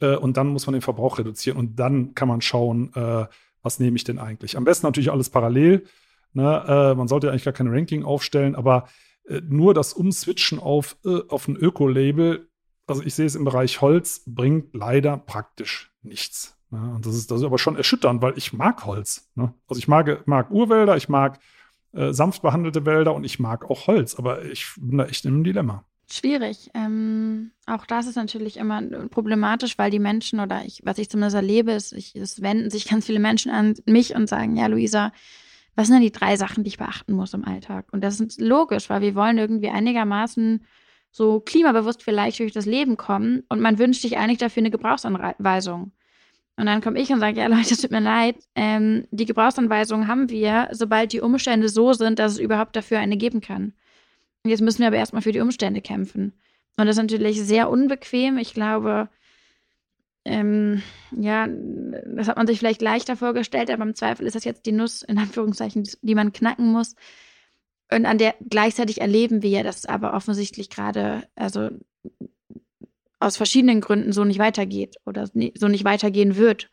Äh, 0.00 0.16
und 0.16 0.36
dann 0.36 0.48
muss 0.48 0.66
man 0.66 0.74
den 0.74 0.82
Verbrauch 0.82 1.18
reduzieren 1.18 1.58
und 1.58 1.78
dann 1.78 2.14
kann 2.14 2.28
man 2.28 2.40
schauen, 2.40 2.92
äh, 2.94 3.26
was 3.62 3.78
nehme 3.78 3.96
ich 3.96 4.04
denn 4.04 4.18
eigentlich. 4.18 4.56
Am 4.56 4.64
besten 4.64 4.86
natürlich 4.86 5.10
alles 5.10 5.30
parallel. 5.30 5.84
Ne? 6.32 6.64
Äh, 6.66 6.94
man 6.94 7.08
sollte 7.08 7.30
eigentlich 7.30 7.44
gar 7.44 7.52
kein 7.52 7.68
Ranking 7.68 8.04
aufstellen, 8.04 8.54
aber 8.54 8.88
äh, 9.26 9.40
nur 9.46 9.74
das 9.74 9.92
Umswitchen 9.92 10.58
auf, 10.58 10.96
äh, 11.04 11.20
auf 11.28 11.48
ein 11.48 11.56
Öko-Label, 11.56 12.48
also 12.86 13.02
ich 13.02 13.14
sehe 13.14 13.26
es 13.26 13.34
im 13.34 13.44
Bereich 13.44 13.80
Holz, 13.80 14.22
bringt 14.26 14.74
leider 14.74 15.16
praktisch 15.16 15.92
nichts. 16.02 16.56
Ne? 16.70 16.92
Und 16.94 17.06
das 17.06 17.14
ist, 17.14 17.30
das 17.30 17.40
ist 17.40 17.46
aber 17.46 17.58
schon 17.58 17.76
erschütternd, 17.76 18.22
weil 18.22 18.36
ich 18.36 18.52
mag 18.52 18.84
Holz. 18.86 19.30
Ne? 19.34 19.54
Also 19.68 19.78
ich 19.78 19.88
mag, 19.88 20.26
mag 20.26 20.50
Urwälder, 20.50 20.96
ich 20.96 21.08
mag 21.08 21.38
äh, 21.92 22.12
sanft 22.12 22.42
behandelte 22.42 22.86
Wälder 22.86 23.14
und 23.14 23.24
ich 23.24 23.40
mag 23.40 23.68
auch 23.68 23.86
Holz, 23.86 24.14
aber 24.14 24.44
ich 24.44 24.72
bin 24.76 24.98
da 24.98 25.06
echt 25.06 25.24
in 25.24 25.34
einem 25.34 25.44
Dilemma. 25.44 25.84
Schwierig. 26.12 26.70
Ähm, 26.74 27.52
auch 27.66 27.86
das 27.86 28.06
ist 28.06 28.16
natürlich 28.16 28.56
immer 28.56 28.82
problematisch, 29.08 29.78
weil 29.78 29.90
die 29.90 30.00
Menschen 30.00 30.40
oder 30.40 30.64
ich, 30.64 30.80
was 30.82 30.98
ich 30.98 31.08
zumindest 31.08 31.36
erlebe, 31.36 31.72
ist, 31.72 31.92
ich, 31.92 32.16
es 32.16 32.42
wenden 32.42 32.70
sich 32.70 32.88
ganz 32.88 33.06
viele 33.06 33.20
Menschen 33.20 33.52
an 33.52 33.74
mich 33.86 34.14
und 34.16 34.28
sagen, 34.28 34.56
ja, 34.56 34.66
Luisa, 34.66 35.12
was 35.76 35.86
sind 35.86 35.96
denn 35.96 36.02
die 36.02 36.12
drei 36.12 36.36
Sachen, 36.36 36.64
die 36.64 36.68
ich 36.68 36.78
beachten 36.78 37.12
muss 37.12 37.32
im 37.32 37.44
Alltag? 37.44 37.86
Und 37.92 38.02
das 38.02 38.18
ist 38.18 38.40
logisch, 38.40 38.90
weil 38.90 39.02
wir 39.02 39.14
wollen 39.14 39.38
irgendwie 39.38 39.70
einigermaßen 39.70 40.64
so 41.12 41.40
klimabewusst 41.40 42.02
vielleicht 42.02 42.40
durch 42.40 42.52
das 42.52 42.66
Leben 42.66 42.96
kommen 42.96 43.44
und 43.48 43.60
man 43.60 43.78
wünscht 43.78 44.02
sich 44.02 44.16
eigentlich 44.18 44.38
dafür 44.38 44.62
eine 44.62 44.70
Gebrauchsanweisung. 44.70 45.92
Und 46.56 46.66
dann 46.66 46.80
komme 46.82 47.00
ich 47.00 47.10
und 47.10 47.20
sage, 47.20 47.40
ja 47.40 47.46
Leute, 47.46 47.76
tut 47.76 47.90
mir 47.90 48.00
leid, 48.00 48.36
ähm, 48.54 49.06
die 49.10 49.26
Gebrauchsanweisung 49.26 50.08
haben 50.08 50.28
wir, 50.28 50.68
sobald 50.72 51.12
die 51.12 51.20
Umstände 51.20 51.68
so 51.68 51.92
sind, 51.92 52.18
dass 52.18 52.32
es 52.32 52.38
überhaupt 52.38 52.74
dafür 52.74 52.98
eine 52.98 53.16
geben 53.16 53.40
kann. 53.40 53.74
Jetzt 54.46 54.62
müssen 54.62 54.80
wir 54.80 54.88
aber 54.88 54.96
erstmal 54.96 55.22
für 55.22 55.32
die 55.32 55.40
Umstände 55.40 55.80
kämpfen. 55.80 56.32
Und 56.76 56.86
das 56.86 56.96
ist 56.96 57.02
natürlich 57.02 57.40
sehr 57.42 57.68
unbequem. 57.68 58.38
Ich 58.38 58.54
glaube, 58.54 59.08
ähm, 60.24 60.82
ja, 61.16 61.48
das 62.14 62.28
hat 62.28 62.36
man 62.36 62.46
sich 62.46 62.58
vielleicht 62.58 62.82
leichter 62.82 63.16
vorgestellt, 63.16 63.70
aber 63.70 63.82
im 63.82 63.94
Zweifel 63.94 64.26
ist 64.26 64.36
das 64.36 64.44
jetzt 64.44 64.66
die 64.66 64.72
Nuss, 64.72 65.02
in 65.02 65.18
Anführungszeichen, 65.18 65.88
die 66.02 66.14
man 66.14 66.32
knacken 66.32 66.72
muss. 66.72 66.94
Und 67.92 68.06
an 68.06 68.18
der 68.18 68.34
gleichzeitig 68.48 69.00
erleben 69.00 69.42
wir 69.42 69.50
ja, 69.50 69.62
dass 69.62 69.86
aber 69.86 70.14
offensichtlich 70.14 70.70
gerade, 70.70 71.28
also 71.34 71.70
aus 73.18 73.36
verschiedenen 73.36 73.80
Gründen 73.80 74.12
so 74.12 74.24
nicht 74.24 74.38
weitergeht 74.38 74.96
oder 75.04 75.26
so 75.26 75.68
nicht 75.68 75.84
weitergehen 75.84 76.36
wird. 76.36 76.70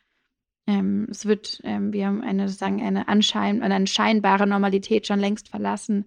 Ähm, 0.68 1.08
es 1.10 1.26
wird, 1.26 1.62
ähm, 1.64 1.94
wir 1.94 2.08
haben 2.08 2.22
eine, 2.22 2.50
sagen, 2.50 2.82
eine, 2.82 3.08
anschein, 3.08 3.64
eine 3.64 3.88
scheinbare 3.88 4.48
Normalität 4.48 5.08
schon 5.08 5.20
längst 5.20 5.50
verlassen. 5.50 6.06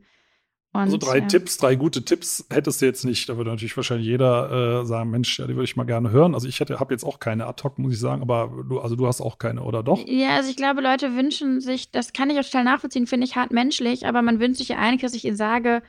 Und, 0.73 0.83
also 0.83 0.99
drei 0.99 1.19
ja. 1.19 1.27
Tipps, 1.27 1.57
drei 1.57 1.75
gute 1.75 2.05
Tipps 2.05 2.45
hättest 2.49 2.81
du 2.81 2.87
jetzt 2.87 3.05
nicht. 3.05 3.29
Da 3.29 3.37
würde 3.37 3.51
natürlich 3.51 3.77
wahrscheinlich 3.77 4.07
jeder 4.07 4.83
äh, 4.83 4.87
sagen, 4.87 5.11
Mensch, 5.11 5.37
ja, 5.39 5.47
die 5.49 5.55
würde 5.55 5.65
ich 5.65 5.75
mal 5.75 5.85
gerne 5.85 6.11
hören. 6.11 6.35
Also 6.35 6.47
ich 6.47 6.61
habe 6.61 6.95
jetzt 6.95 7.05
auch 7.05 7.19
keine 7.19 7.47
ad 7.47 7.63
hoc, 7.65 7.79
muss 7.79 7.93
ich 7.93 7.99
sagen, 7.99 8.23
aber 8.23 8.65
du, 8.69 8.79
also 8.79 8.95
du 8.95 9.07
hast 9.09 9.21
auch 9.21 9.39
keine, 9.39 9.63
oder 9.63 9.83
doch? 9.83 10.07
Ja, 10.07 10.37
also 10.37 10.49
ich 10.49 10.57
glaube, 10.57 10.81
Leute 10.81 11.17
wünschen 11.17 11.61
sich, 11.61 11.91
das 11.91 12.13
kann 12.13 12.31
ich 12.31 12.39
auch 12.39 12.45
total 12.45 12.65
nachvollziehen, 12.65 13.09
finde 13.09 13.27
ich 13.27 13.35
hart 13.35 13.51
menschlich, 13.51 14.07
aber 14.07 14.23
man 14.23 14.39
wünscht 14.39 14.59
sich 14.59 14.69
ja 14.69 14.79
eigentlich, 14.79 15.03
dass 15.03 15.15
ich 15.15 15.25
ihnen 15.25 15.37
sage, 15.37 15.83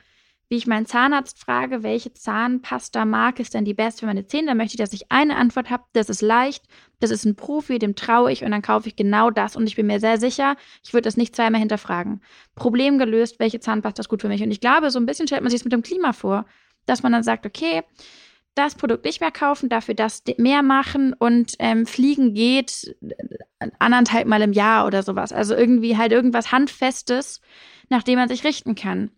wie 0.52 0.56
ich 0.56 0.66
meinen 0.66 0.84
Zahnarzt 0.84 1.38
frage, 1.38 1.82
welche 1.82 2.12
Zahnpasta-Marke 2.12 3.40
ist 3.40 3.54
denn 3.54 3.64
die 3.64 3.72
beste 3.72 4.00
für 4.00 4.06
meine 4.06 4.26
Zähne, 4.26 4.48
dann 4.48 4.58
möchte 4.58 4.74
ich, 4.74 4.78
dass 4.78 4.92
ich 4.92 5.10
eine 5.10 5.36
Antwort 5.36 5.70
habe, 5.70 5.84
das 5.94 6.10
ist 6.10 6.20
leicht, 6.20 6.66
das 7.00 7.10
ist 7.10 7.24
ein 7.24 7.36
Profi, 7.36 7.78
dem 7.78 7.94
traue 7.94 8.30
ich 8.30 8.44
und 8.44 8.50
dann 8.50 8.60
kaufe 8.60 8.86
ich 8.86 8.94
genau 8.94 9.30
das 9.30 9.56
und 9.56 9.66
ich 9.66 9.76
bin 9.76 9.86
mir 9.86 9.98
sehr 9.98 10.20
sicher, 10.20 10.56
ich 10.84 10.92
würde 10.92 11.06
das 11.06 11.16
nicht 11.16 11.34
zweimal 11.34 11.58
hinterfragen. 11.58 12.20
Problem 12.54 12.98
gelöst, 12.98 13.38
welche 13.38 13.60
Zahnpasta 13.60 14.00
ist 14.00 14.10
gut 14.10 14.20
für 14.20 14.28
mich 14.28 14.42
und 14.42 14.50
ich 14.50 14.60
glaube, 14.60 14.90
so 14.90 14.98
ein 14.98 15.06
bisschen 15.06 15.26
stellt 15.26 15.40
man 15.40 15.50
sich 15.50 15.60
es 15.60 15.64
mit 15.64 15.72
dem 15.72 15.82
Klima 15.82 16.12
vor, 16.12 16.44
dass 16.84 17.02
man 17.02 17.12
dann 17.12 17.22
sagt, 17.22 17.46
okay, 17.46 17.80
das 18.54 18.74
Produkt 18.74 19.06
nicht 19.06 19.22
mehr 19.22 19.32
kaufen, 19.32 19.70
dafür 19.70 19.94
das 19.94 20.22
mehr 20.36 20.62
machen 20.62 21.14
und 21.14 21.54
ähm, 21.60 21.86
fliegen 21.86 22.34
geht 22.34 22.94
anderthalb 23.78 24.26
Mal 24.26 24.42
im 24.42 24.52
Jahr 24.52 24.86
oder 24.86 25.02
sowas. 25.02 25.32
Also 25.32 25.54
irgendwie 25.54 25.96
halt 25.96 26.12
irgendwas 26.12 26.52
Handfestes, 26.52 27.40
nach 27.88 28.02
dem 28.02 28.18
man 28.18 28.28
sich 28.28 28.44
richten 28.44 28.74
kann. 28.74 29.12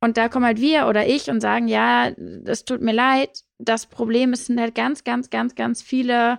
Und 0.00 0.16
da 0.16 0.28
kommen 0.28 0.44
halt 0.44 0.60
wir 0.60 0.86
oder 0.86 1.06
ich 1.06 1.30
und 1.30 1.40
sagen, 1.40 1.68
ja, 1.68 2.10
es 2.44 2.64
tut 2.64 2.82
mir 2.82 2.92
leid. 2.92 3.40
Das 3.58 3.86
Problem 3.86 4.32
ist, 4.32 4.46
sind 4.46 4.60
halt 4.60 4.74
ganz, 4.74 5.04
ganz, 5.04 5.30
ganz, 5.30 5.54
ganz 5.54 5.82
viele 5.82 6.38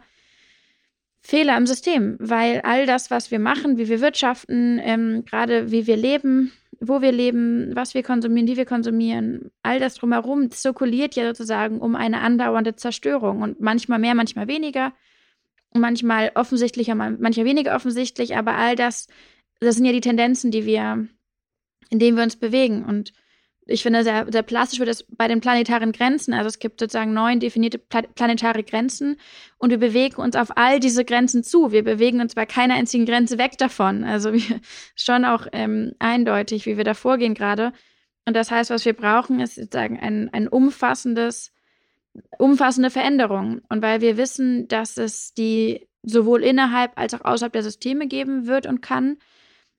Fehler 1.19 1.57
im 1.57 1.67
System, 1.67 2.15
weil 2.19 2.61
all 2.61 2.85
das, 2.85 3.11
was 3.11 3.31
wir 3.31 3.39
machen, 3.39 3.77
wie 3.77 3.89
wir 3.89 3.99
wirtschaften, 3.99 4.79
ähm, 4.81 5.25
gerade 5.25 5.71
wie 5.71 5.85
wir 5.87 5.97
leben, 5.97 6.53
wo 6.79 7.01
wir 7.01 7.11
leben, 7.11 7.75
was 7.75 7.93
wir 7.93 8.03
konsumieren, 8.03 8.47
wie 8.47 8.55
wir 8.55 8.65
konsumieren, 8.65 9.51
all 9.63 9.79
das 9.79 9.95
drumherum 9.95 10.51
zirkuliert 10.51 11.15
ja 11.15 11.25
sozusagen 11.25 11.79
um 11.79 11.95
eine 11.95 12.21
andauernde 12.21 12.75
Zerstörung 12.75 13.41
und 13.41 13.59
manchmal 13.59 13.99
mehr, 13.99 14.15
manchmal 14.15 14.47
weniger, 14.47 14.93
manchmal 15.73 16.31
offensichtlicher, 16.35 16.95
manchmal 16.95 17.45
weniger 17.45 17.75
offensichtlich, 17.75 18.37
aber 18.37 18.55
all 18.55 18.75
das, 18.75 19.07
das 19.59 19.75
sind 19.75 19.85
ja 19.85 19.91
die 19.91 20.01
Tendenzen, 20.01 20.51
die 20.51 20.65
wir, 20.65 21.07
in 21.89 21.99
denen 21.99 22.15
wir 22.15 22.23
uns 22.23 22.37
bewegen 22.37 22.85
und 22.85 23.11
ich 23.67 23.83
finde, 23.83 24.03
sehr, 24.03 24.25
sehr 24.31 24.43
plastisch 24.43 24.79
wird 24.79 24.89
es 24.89 25.03
bei 25.03 25.27
den 25.27 25.41
planetaren 25.41 25.91
Grenzen. 25.91 26.33
Also 26.33 26.47
es 26.47 26.59
gibt 26.59 26.79
sozusagen 26.79 27.13
neun 27.13 27.39
definierte 27.39 27.77
planetare 27.77 28.63
Grenzen 28.63 29.17
und 29.57 29.69
wir 29.69 29.77
bewegen 29.77 30.21
uns 30.21 30.35
auf 30.35 30.55
all 30.55 30.79
diese 30.79 31.03
Grenzen 31.05 31.43
zu. 31.43 31.71
Wir 31.71 31.83
bewegen 31.83 32.21
uns 32.21 32.35
bei 32.35 32.45
keiner 32.45 32.75
einzigen 32.75 33.05
Grenze 33.05 33.37
weg 33.37 33.57
davon. 33.57 34.03
Also 34.03 34.33
wir, 34.33 34.41
schon 34.95 35.25
auch 35.25 35.47
ähm, 35.51 35.93
eindeutig, 35.99 36.65
wie 36.65 36.77
wir 36.77 36.83
da 36.83 36.93
vorgehen 36.93 37.33
gerade. 37.33 37.73
Und 38.25 38.35
das 38.35 38.51
heißt, 38.51 38.69
was 38.69 38.85
wir 38.85 38.93
brauchen, 38.93 39.39
ist 39.39 39.55
sozusagen 39.55 39.99
ein, 39.99 40.29
ein 40.33 40.47
umfassendes, 40.47 41.53
umfassende 42.37 42.89
Veränderung. 42.89 43.61
Und 43.69 43.81
weil 43.81 44.01
wir 44.01 44.17
wissen, 44.17 44.67
dass 44.67 44.97
es 44.97 45.33
die 45.33 45.87
sowohl 46.03 46.43
innerhalb 46.43 46.97
als 46.97 47.13
auch 47.13 47.25
außerhalb 47.25 47.53
der 47.53 47.63
Systeme 47.63 48.07
geben 48.07 48.47
wird 48.47 48.65
und 48.65 48.81
kann, 48.81 49.17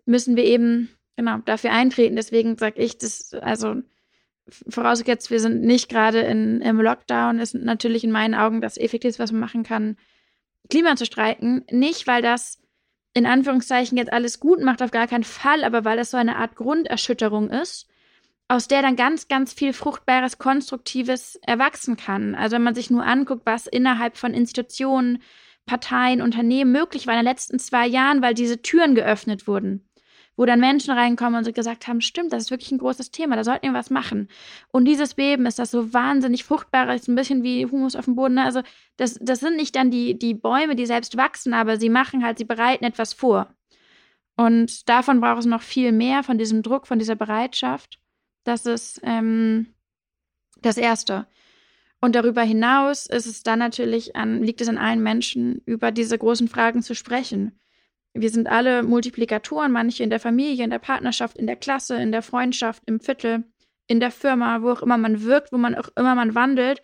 müssen 0.05 0.37
wir 0.37 0.45
eben 0.45 0.89
genau, 1.19 1.39
dafür 1.45 1.73
eintreten. 1.73 2.15
Deswegen 2.15 2.57
sage 2.57 2.81
ich, 2.81 2.97
das, 2.97 3.35
also 3.35 3.75
vorausgesetzt, 4.69 5.31
wir 5.31 5.41
sind 5.41 5.63
nicht 5.63 5.91
gerade 5.91 6.21
im 6.21 6.81
Lockdown, 6.81 7.41
ist 7.41 7.55
natürlich 7.55 8.05
in 8.05 8.13
meinen 8.13 8.35
Augen 8.35 8.61
das 8.63 8.79
Effektivste, 8.79 9.23
was 9.23 9.33
man 9.33 9.41
machen 9.41 9.65
kann, 9.65 9.97
Klima 10.71 10.95
zu 10.95 11.05
streiken. 11.05 11.65
Nicht, 11.71 12.07
weil 12.07 12.23
das 12.23 12.63
in 13.15 13.27
Anführungszeichen 13.27 13.99
jetzt 13.99 14.13
alles 14.13 14.39
gut 14.39 14.63
macht, 14.63 14.81
auf 14.81 14.93
gar 14.93 15.09
keinen 15.09 15.25
Fall, 15.25 15.65
aber 15.65 15.85
weil 15.85 15.97
das 15.97 16.13
so 16.13 16.17
eine 16.17 16.37
Art 16.37 16.55
Grunderschütterung 16.55 17.51
ist, 17.51 17.89
aus 18.47 18.69
der 18.69 18.81
dann 18.81 18.95
ganz, 18.95 19.27
ganz 19.27 19.53
viel 19.53 19.73
Fruchtbares, 19.73 20.39
Konstruktives 20.39 21.35
erwachsen 21.43 21.97
kann. 21.97 22.37
Also 22.37 22.55
wenn 22.55 22.63
man 22.63 22.77
sich 22.77 22.91
nur 22.91 23.05
anguckt, 23.05 23.45
was 23.45 23.67
innerhalb 23.67 24.17
von 24.17 24.35
Institutionen, 24.35 25.21
Parteien, 25.67 26.23
Unternehmen 26.23 26.71
möglich 26.71 27.09
war 27.09 27.15
in 27.15 27.21
den 27.21 27.31
letzten 27.31 27.59
zwei 27.59 27.89
Jahren, 27.89 28.23
weil 28.23 28.35
diese 28.35 28.63
Türen 28.63 28.95
geöffnet 28.95 29.49
wurden 29.49 29.88
wo 30.39 30.47
dann 30.47 30.61
Menschen 30.61 30.95
reinkommen 30.95 31.45
und 31.45 31.53
gesagt 31.53 31.89
haben, 31.89 32.01
stimmt, 32.01 32.33
das 32.33 32.45
ist 32.45 32.51
wirklich 32.53 32.71
ein 32.71 32.79
großes 32.79 33.11
Thema, 33.11 33.35
da 33.35 33.43
sollten 33.43 33.67
wir 33.67 33.75
was 33.75 33.91
machen. 33.91 34.29
Und 34.71 34.85
dieses 34.85 35.15
Beben 35.15 35.47
ist 35.47 35.59
das 35.59 35.73
so 35.73 35.93
wahnsinnig 35.93 36.45
fruchtbar, 36.45 36.95
ist 36.95 37.09
ein 37.09 37.17
bisschen 37.17 37.43
wie 37.43 37.67
Humus 37.67 37.97
auf 37.97 38.05
dem 38.05 38.15
Boden. 38.15 38.35
Ne? 38.35 38.45
Also 38.45 38.63
das, 38.97 39.19
das 39.21 39.41
sind 39.41 39.57
nicht 39.57 39.75
dann 39.75 39.91
die, 39.91 40.17
die 40.17 40.35
Bäume, 40.35 40.77
die 40.77 40.87
selbst 40.87 41.17
wachsen, 41.17 41.55
aber 41.55 41.81
sie 41.81 41.91
machen 41.91 42.25
halt, 42.25 42.39
sie 42.39 42.45
bereiten 42.45 42.85
etwas 42.85 43.13
vor. 43.13 43.53
Und 44.37 44.89
davon 44.89 45.21
braucht 45.21 45.41
es 45.41 45.47
noch 45.47 45.63
viel 45.63 45.91
mehr, 45.91 46.23
von 46.23 46.39
diesem 46.39 46.63
Druck, 46.63 46.87
von 46.87 47.01
dieser 47.01 47.17
Bereitschaft. 47.17 47.99
Das 48.45 48.65
ist 48.65 49.01
ähm, 49.03 49.75
das 50.63 50.77
Erste. 50.77 51.27
Und 52.01 52.15
darüber 52.15 52.43
hinaus 52.43 53.07
ist 53.07 53.27
es 53.27 53.43
dann 53.43 53.59
natürlich 53.59 54.15
an, 54.15 54.45
liegt 54.45 54.61
es 54.61 54.69
an 54.69 54.79
allen 54.79 55.03
Menschen, 55.03 55.63
über 55.67 55.91
diese 55.91 56.17
großen 56.17 56.47
Fragen 56.47 56.81
zu 56.81 56.95
sprechen. 56.95 57.59
Wir 58.15 58.31
sind 58.31 58.49
alle 58.49 58.83
Multiplikatoren, 58.83 59.71
manche 59.71 60.03
in 60.03 60.11
der 60.11 60.21
Familie, 60.21 60.65
in 60.65 60.71
der 60.71 60.79
Partnerschaft, 60.79 61.37
in 61.37 61.47
der 61.47 61.57
Klasse, 61.57 62.01
in 62.01 62.11
der 62.13 62.23
Freundschaft, 62.23 62.83
im 62.87 63.01
Viertel, 63.01 63.45
in 63.87 64.01
der 64.01 64.11
Firma, 64.11 64.63
wo 64.63 64.71
auch 64.71 64.83
immer 64.83 64.99
man 64.99 65.23
wirkt, 65.23 65.53
wo 65.53 65.59
man 65.59 65.75
auch 65.75 65.89
immer 65.97 66.15
man 66.15 66.35
wandelt. 66.35 66.83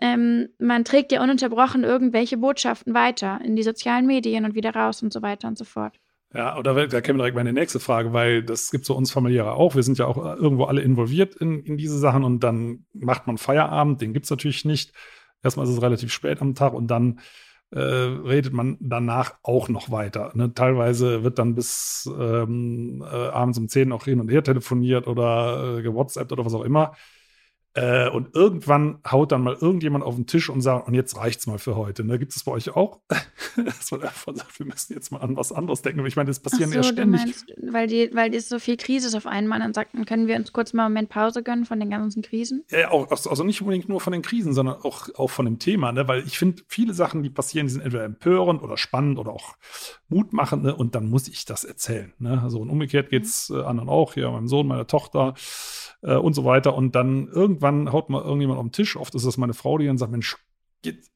Ähm, 0.00 0.48
man 0.58 0.84
trägt 0.84 1.12
ja 1.12 1.22
ununterbrochen 1.22 1.84
irgendwelche 1.84 2.36
Botschaften 2.36 2.94
weiter 2.94 3.40
in 3.44 3.54
die 3.54 3.62
sozialen 3.62 4.06
Medien 4.06 4.44
und 4.44 4.54
wieder 4.54 4.74
raus 4.74 5.02
und 5.02 5.12
so 5.12 5.22
weiter 5.22 5.48
und 5.48 5.56
so 5.56 5.64
fort. 5.64 5.98
Ja, 6.34 6.58
oder 6.58 6.88
da 6.88 7.00
käme 7.00 7.18
direkt 7.18 7.36
meine 7.36 7.52
nächste 7.52 7.78
Frage, 7.78 8.12
weil 8.12 8.42
das 8.42 8.72
gibt 8.72 8.84
so 8.86 8.96
uns 8.96 9.12
familiäre 9.12 9.52
auch. 9.52 9.76
Wir 9.76 9.84
sind 9.84 9.98
ja 9.98 10.06
auch 10.06 10.16
irgendwo 10.16 10.64
alle 10.64 10.82
involviert 10.82 11.36
in, 11.36 11.60
in 11.60 11.76
diese 11.76 11.96
Sachen 11.96 12.24
und 12.24 12.40
dann 12.42 12.86
macht 12.92 13.28
man 13.28 13.38
Feierabend, 13.38 14.00
den 14.00 14.12
gibt 14.12 14.24
es 14.24 14.30
natürlich 14.30 14.64
nicht. 14.64 14.92
Erstmal 15.44 15.64
ist 15.64 15.72
es 15.72 15.82
relativ 15.82 16.12
spät 16.12 16.40
am 16.42 16.56
Tag 16.56 16.74
und 16.74 16.88
dann 16.88 17.20
äh, 17.70 17.78
redet 17.78 18.52
man 18.52 18.76
danach 18.80 19.34
auch 19.42 19.68
noch 19.68 19.90
weiter. 19.90 20.30
Ne? 20.34 20.54
Teilweise 20.54 21.24
wird 21.24 21.38
dann 21.38 21.54
bis 21.54 22.08
ähm, 22.18 23.02
äh, 23.02 23.06
abends 23.06 23.58
um 23.58 23.68
10 23.68 23.92
auch 23.92 24.04
hin 24.04 24.20
und 24.20 24.30
her 24.30 24.44
telefoniert 24.44 25.06
oder 25.06 25.78
äh, 25.78 25.82
gewhatsappt 25.82 26.32
oder 26.32 26.44
was 26.44 26.54
auch 26.54 26.64
immer. 26.64 26.94
Äh, 27.76 28.08
und 28.08 28.36
irgendwann 28.36 29.00
haut 29.10 29.32
dann 29.32 29.42
mal 29.42 29.56
irgendjemand 29.60 30.04
auf 30.04 30.14
den 30.14 30.28
Tisch 30.28 30.48
und 30.48 30.60
sagt, 30.60 30.86
und 30.86 30.94
jetzt 30.94 31.16
reicht's 31.16 31.48
mal 31.48 31.58
für 31.58 31.74
heute. 31.74 32.04
Ne? 32.04 32.20
Gibt 32.20 32.34
es 32.34 32.44
bei 32.44 32.52
euch 32.52 32.70
auch? 32.70 33.00
Dass 33.56 33.90
man 33.90 34.02
einfach 34.02 34.32
sagt, 34.34 34.56
wir 34.60 34.66
müssen 34.66 34.92
jetzt 34.92 35.10
mal 35.10 35.18
an 35.18 35.36
was 35.36 35.50
anderes 35.50 35.82
denken. 35.82 35.98
Aber 35.98 36.06
ich 36.06 36.14
meine, 36.14 36.28
das 36.28 36.38
passieren 36.38 36.70
so, 36.70 36.76
ja 36.76 36.82
ständig. 36.84 37.20
Meinst, 37.20 37.52
weil, 37.60 37.88
die, 37.88 38.10
weil 38.14 38.30
die 38.30 38.38
so 38.38 38.60
viel 38.60 38.76
Krise 38.76 39.08
ist 39.08 39.16
auf 39.16 39.26
einmal, 39.26 39.58
dann 39.58 39.74
sagt 39.74 39.90
können 40.06 40.28
wir 40.28 40.36
uns 40.36 40.52
kurz 40.52 40.72
mal 40.72 40.86
einen 40.86 40.94
Moment 40.94 41.08
Pause 41.08 41.42
gönnen 41.42 41.64
von 41.64 41.80
den 41.80 41.90
ganzen 41.90 42.22
Krisen? 42.22 42.64
Ja, 42.70 42.92
auch, 42.92 43.10
also, 43.10 43.28
also 43.28 43.42
nicht 43.42 43.60
unbedingt 43.60 43.88
nur 43.88 44.00
von 44.00 44.12
den 44.12 44.22
Krisen, 44.22 44.52
sondern 44.52 44.76
auch, 44.76 45.08
auch 45.16 45.30
von 45.30 45.44
dem 45.44 45.58
Thema. 45.58 45.90
Ne? 45.90 46.06
Weil 46.06 46.24
ich 46.26 46.38
finde, 46.38 46.62
viele 46.68 46.94
Sachen, 46.94 47.24
die 47.24 47.30
passieren, 47.30 47.66
die 47.66 47.72
sind 47.72 47.82
entweder 47.82 48.04
empörend 48.04 48.62
oder 48.62 48.76
spannend 48.76 49.18
oder 49.18 49.32
auch 49.32 49.56
mutmachend. 50.08 50.62
Ne? 50.62 50.76
Und 50.76 50.94
dann 50.94 51.10
muss 51.10 51.26
ich 51.26 51.44
das 51.44 51.64
erzählen. 51.64 52.12
Ne? 52.18 52.40
Also 52.40 52.60
und 52.60 52.70
umgekehrt 52.70 53.10
geht's 53.10 53.50
mhm. 53.50 53.56
äh, 53.56 53.62
anderen 53.62 53.88
auch. 53.88 54.14
Hier, 54.14 54.30
meinem 54.30 54.46
Sohn, 54.46 54.68
meiner 54.68 54.86
Tochter 54.86 55.34
äh, 56.04 56.14
und 56.14 56.34
so 56.34 56.44
weiter. 56.44 56.74
Und 56.74 56.94
dann 56.94 57.28
irgendwann 57.28 57.92
haut 57.92 58.10
mal 58.10 58.22
irgendjemand 58.22 58.58
auf 58.58 58.66
den 58.66 58.72
Tisch. 58.72 58.96
Oft 58.96 59.14
ist 59.14 59.26
das 59.26 59.36
meine 59.36 59.54
Frau, 59.54 59.78
die 59.78 59.86
dann 59.86 59.98
sagt, 59.98 60.12
Mensch, 60.12 60.36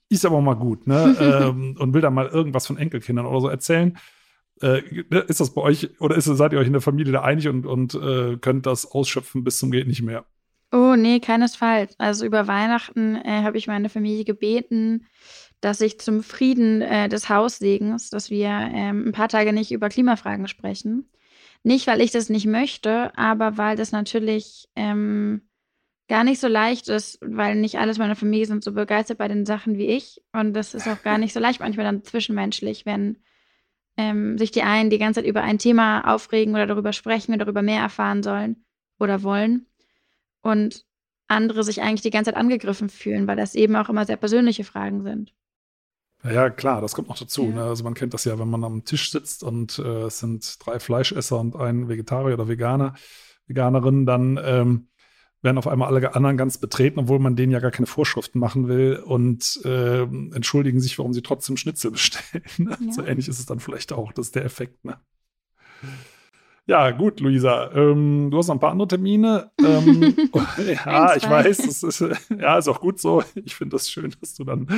ist 0.09 0.25
aber 0.25 0.41
mal 0.41 0.55
gut, 0.55 0.87
ne? 0.87 1.17
ähm, 1.21 1.77
und 1.79 1.95
will 1.95 2.01
dann 2.01 2.15
mal 2.15 2.27
irgendwas 2.27 2.67
von 2.67 2.79
Enkelkindern 2.79 3.27
oder 3.27 3.41
so 3.41 3.49
erzählen. 3.49 3.99
Äh, 4.61 4.83
ne, 5.11 5.21
ist 5.21 5.41
das 5.41 5.55
bei 5.55 5.63
euch 5.63 6.01
oder 6.01 6.17
ist, 6.17 6.25
seid 6.25 6.53
ihr 6.53 6.59
euch 6.59 6.67
in 6.67 6.73
der 6.73 6.83
Familie 6.83 7.13
da 7.13 7.23
einig 7.23 7.47
und, 7.49 7.67
und 7.67 7.95
äh, 7.95 8.39
könnt 8.39 8.67
das 8.67 8.91
ausschöpfen 8.91 9.45
bis 9.45 9.59
zum 9.59 9.71
geht 9.71 9.87
nicht 9.87 10.03
mehr? 10.03 10.25
Oh, 10.73 10.97
nee, 10.97 11.21
keinesfalls. 11.21 11.95
Also 11.99 12.27
über 12.27 12.47
Weihnachten 12.47 13.17
äh, 13.17 13.43
habe 13.43 13.57
ich 13.57 13.69
meine 13.69 13.89
Familie 13.89 14.25
gebeten, 14.25 15.07
dass 15.61 15.81
ich 15.81 16.01
zum 16.01 16.23
Frieden 16.23 16.83
äh, 16.83 17.09
des 17.09 17.29
Haussegens, 17.29 18.11
dass 18.11 18.31
wir 18.31 18.49
ähm, 18.49 19.09
ein 19.09 19.13
paar 19.13 19.29
Tage 19.29 19.53
nicht 19.53 19.71
über 19.71 19.89
Klimafragen 19.89 20.49
sprechen. 20.49 21.09
Nicht, 21.63 21.87
weil 21.87 22.01
ich 22.01 22.11
das 22.11 22.29
nicht 22.29 22.47
möchte, 22.47 23.17
aber 23.17 23.59
weil 23.59 23.77
das 23.77 23.93
natürlich 23.93 24.69
ähm, 24.77 25.49
gar 26.09 26.25
nicht 26.25 26.41
so 26.41 26.49
leicht 26.49 26.89
ist, 26.89 27.19
weil 27.21 27.57
nicht 27.57 27.79
alles 27.79 27.99
meiner 27.99 28.17
Familie 28.17 28.47
sind 28.47 28.65
so 28.65 28.73
begeistert 28.73 29.19
bei 29.19 29.29
den 29.29 29.45
Sachen 29.45 29.77
wie 29.77 29.87
ich. 29.87 30.23
Und 30.33 30.55
das 30.55 30.75
ist 30.75 30.89
auch 30.89 31.03
gar 31.03 31.19
nicht 31.19 31.35
so 31.35 31.41
leicht 31.41 31.61
manchmal 31.61 31.85
dann 31.85 32.03
zwischenmenschlich, 32.03 32.87
wenn 32.87 33.19
ähm, 33.97 34.39
sich 34.39 34.51
die 34.51 34.63
einen 34.63 34.91
die 34.91 34.99
ganze 34.99 35.21
Zeit 35.21 35.29
über 35.29 35.43
ein 35.43 35.59
Thema 35.59 36.15
aufregen 36.15 36.55
oder 36.55 36.67
darüber 36.67 36.93
sprechen 36.93 37.35
oder 37.35 37.45
darüber 37.45 37.63
mehr 37.63 37.83
erfahren 37.83 38.23
sollen 38.23 38.65
oder 38.99 39.23
wollen. 39.23 39.67
Und 40.41 40.87
andere 41.27 41.63
sich 41.63 41.83
eigentlich 41.83 42.01
die 42.01 42.11
ganze 42.11 42.31
Zeit 42.31 42.41
angegriffen 42.41 42.89
fühlen, 42.89 43.27
weil 43.27 43.37
das 43.37 43.55
eben 43.55 43.77
auch 43.77 43.91
immer 43.91 44.07
sehr 44.07 44.17
persönliche 44.17 44.65
Fragen 44.65 45.03
sind. 45.03 45.35
Ja, 46.25 46.51
klar, 46.51 46.81
das 46.81 46.95
kommt 46.95 47.09
noch 47.09 47.19
dazu. 47.19 47.45
Ja. 47.45 47.55
Ne? 47.55 47.63
Also 47.65 47.85
man 47.85 47.95
kennt 47.95 48.13
das 48.15 48.25
ja, 48.25 48.39
wenn 48.39 48.49
man 48.49 48.65
am 48.65 48.85
Tisch 48.85 49.11
sitzt 49.11 49.43
und 49.43 49.79
äh, 49.79 50.03
es 50.03 50.19
sind 50.19 50.57
drei 50.65 50.81
Fleischesser 50.81 51.39
und 51.39 51.57
ein 51.57 51.89
Vegetarier 51.89 52.35
oder 52.35 52.49
Veganer, 52.49 52.95
Veganerin, 53.47 54.05
dann 54.05 54.39
ähm, 54.43 54.89
werden 55.43 55.59
auf 55.59 55.69
einmal 55.69 55.89
alle 55.89 56.15
anderen 56.15 56.37
ganz 56.37 56.59
betreten, 56.59 56.99
obwohl 56.99 57.21
man 57.21 57.37
denen 57.37 57.53
ja 57.53 57.61
gar 57.61 57.71
keine 57.71 57.87
Vorschriften 57.87 58.41
machen 58.41 58.67
will 58.67 58.97
und 58.97 59.61
äh, 59.65 60.03
entschuldigen 60.03 60.81
sich, 60.81 60.99
warum 60.99 61.13
sie 61.13 61.23
trotzdem 61.23 61.57
Schnitzel 61.57 61.93
bestellen. 61.93 62.43
Ne? 62.59 62.77
Ja. 62.81 62.93
So 62.93 63.05
ähnlich 63.05 63.29
ist 63.29 63.39
es 63.39 63.47
dann 63.47 63.61
vielleicht 63.61 63.93
auch. 63.93 64.13
Das 64.13 64.27
ist 64.27 64.35
der 64.35 64.45
Effekt. 64.45 64.85
Ne? 64.85 64.99
Ja, 66.69 66.91
gut, 66.91 67.21
Luisa. 67.21 67.73
Ähm, 67.73 68.31
du 68.31 68.37
hast 68.37 68.49
noch 68.49 68.57
ein 68.57 68.61
paar 68.61 68.73
andere 68.73 68.89
Termine. 68.89 69.51
Ähm, 69.59 70.15
ja, 70.85 71.17
ich 71.17 71.29
weiß, 71.29 71.57
das 71.57 71.83
ist, 71.83 72.05
ja, 72.39 72.59
ist 72.59 72.69
auch 72.69 72.83
gut 72.83 73.01
so. 73.01 73.23
Ich 73.35 73.55
finde 73.55 73.77
das 73.77 73.91
schön, 73.91 74.15
dass 74.21 74.35
du 74.35 74.45
dann, 74.45 74.69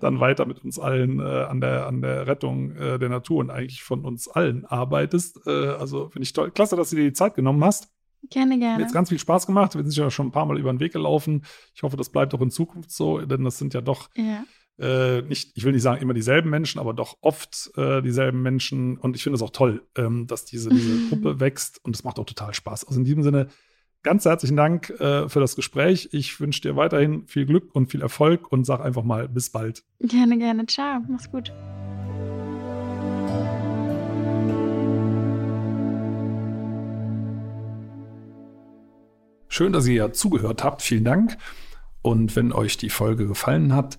dann 0.00 0.18
weiter 0.18 0.46
mit 0.46 0.64
uns 0.64 0.80
allen 0.80 1.20
äh, 1.20 1.22
an, 1.22 1.60
der, 1.60 1.86
an 1.86 2.02
der 2.02 2.26
Rettung 2.26 2.74
äh, 2.74 2.98
der 2.98 3.08
Natur 3.08 3.38
und 3.38 3.50
eigentlich 3.50 3.84
von 3.84 4.04
uns 4.04 4.26
allen 4.26 4.66
arbeitest. 4.66 5.46
Äh, 5.46 5.68
also 5.78 6.08
finde 6.08 6.24
ich 6.24 6.32
toll. 6.32 6.50
Klasse, 6.50 6.74
dass 6.74 6.90
du 6.90 6.96
dir 6.96 7.04
die 7.04 7.12
Zeit 7.12 7.36
genommen 7.36 7.62
hast. 7.64 7.88
Gerne, 8.30 8.54
Hat 8.54 8.60
gerne. 8.60 8.82
jetzt 8.82 8.92
ganz 8.92 9.10
viel 9.10 9.20
Spaß 9.20 9.46
gemacht. 9.46 9.76
Wir 9.76 9.84
sind 9.84 9.94
ja 9.96 10.10
schon 10.10 10.26
ein 10.26 10.32
paar 10.32 10.44
Mal 10.44 10.58
über 10.58 10.72
den 10.72 10.80
Weg 10.80 10.92
gelaufen. 10.92 11.44
Ich 11.72 11.84
hoffe, 11.84 11.96
das 11.96 12.10
bleibt 12.10 12.34
auch 12.34 12.40
in 12.40 12.50
Zukunft 12.50 12.90
so, 12.90 13.20
denn 13.20 13.44
das 13.44 13.58
sind 13.58 13.74
ja 13.74 13.80
doch 13.80 14.10
Ja. 14.16 14.42
Äh, 14.78 15.22
nicht, 15.22 15.52
ich 15.56 15.64
will 15.64 15.72
nicht 15.72 15.82
sagen 15.82 16.00
immer 16.00 16.14
dieselben 16.14 16.50
Menschen, 16.50 16.78
aber 16.78 16.94
doch 16.94 17.16
oft 17.20 17.70
äh, 17.76 18.00
dieselben 18.00 18.42
Menschen. 18.42 18.96
Und 18.96 19.16
ich 19.16 19.22
finde 19.22 19.36
es 19.36 19.42
auch 19.42 19.50
toll, 19.50 19.82
ähm, 19.96 20.26
dass 20.26 20.44
diese, 20.44 20.70
diese 20.70 21.08
Gruppe 21.08 21.40
wächst 21.40 21.84
und 21.84 21.96
es 21.96 22.04
macht 22.04 22.18
auch 22.18 22.26
total 22.26 22.54
Spaß. 22.54 22.84
Also 22.84 23.00
in 23.00 23.04
diesem 23.04 23.22
Sinne, 23.22 23.48
ganz 24.02 24.24
herzlichen 24.24 24.56
Dank 24.56 24.90
äh, 25.00 25.28
für 25.28 25.40
das 25.40 25.56
Gespräch. 25.56 26.10
Ich 26.12 26.38
wünsche 26.40 26.60
dir 26.60 26.76
weiterhin 26.76 27.26
viel 27.26 27.46
Glück 27.46 27.74
und 27.74 27.90
viel 27.90 28.02
Erfolg 28.02 28.52
und 28.52 28.64
sag 28.64 28.80
einfach 28.80 29.02
mal 29.02 29.28
bis 29.28 29.50
bald. 29.50 29.82
Gerne, 30.00 30.38
gerne. 30.38 30.66
Ciao. 30.66 31.00
Mach's 31.08 31.30
gut. 31.30 31.52
Schön, 39.48 39.72
dass 39.72 39.88
ihr 39.88 39.94
ja 39.94 40.12
zugehört 40.12 40.62
habt. 40.62 40.82
Vielen 40.82 41.04
Dank. 41.04 41.36
Und 42.00 42.36
wenn 42.36 42.52
euch 42.52 42.76
die 42.76 42.90
Folge 42.90 43.26
gefallen 43.26 43.74
hat, 43.74 43.98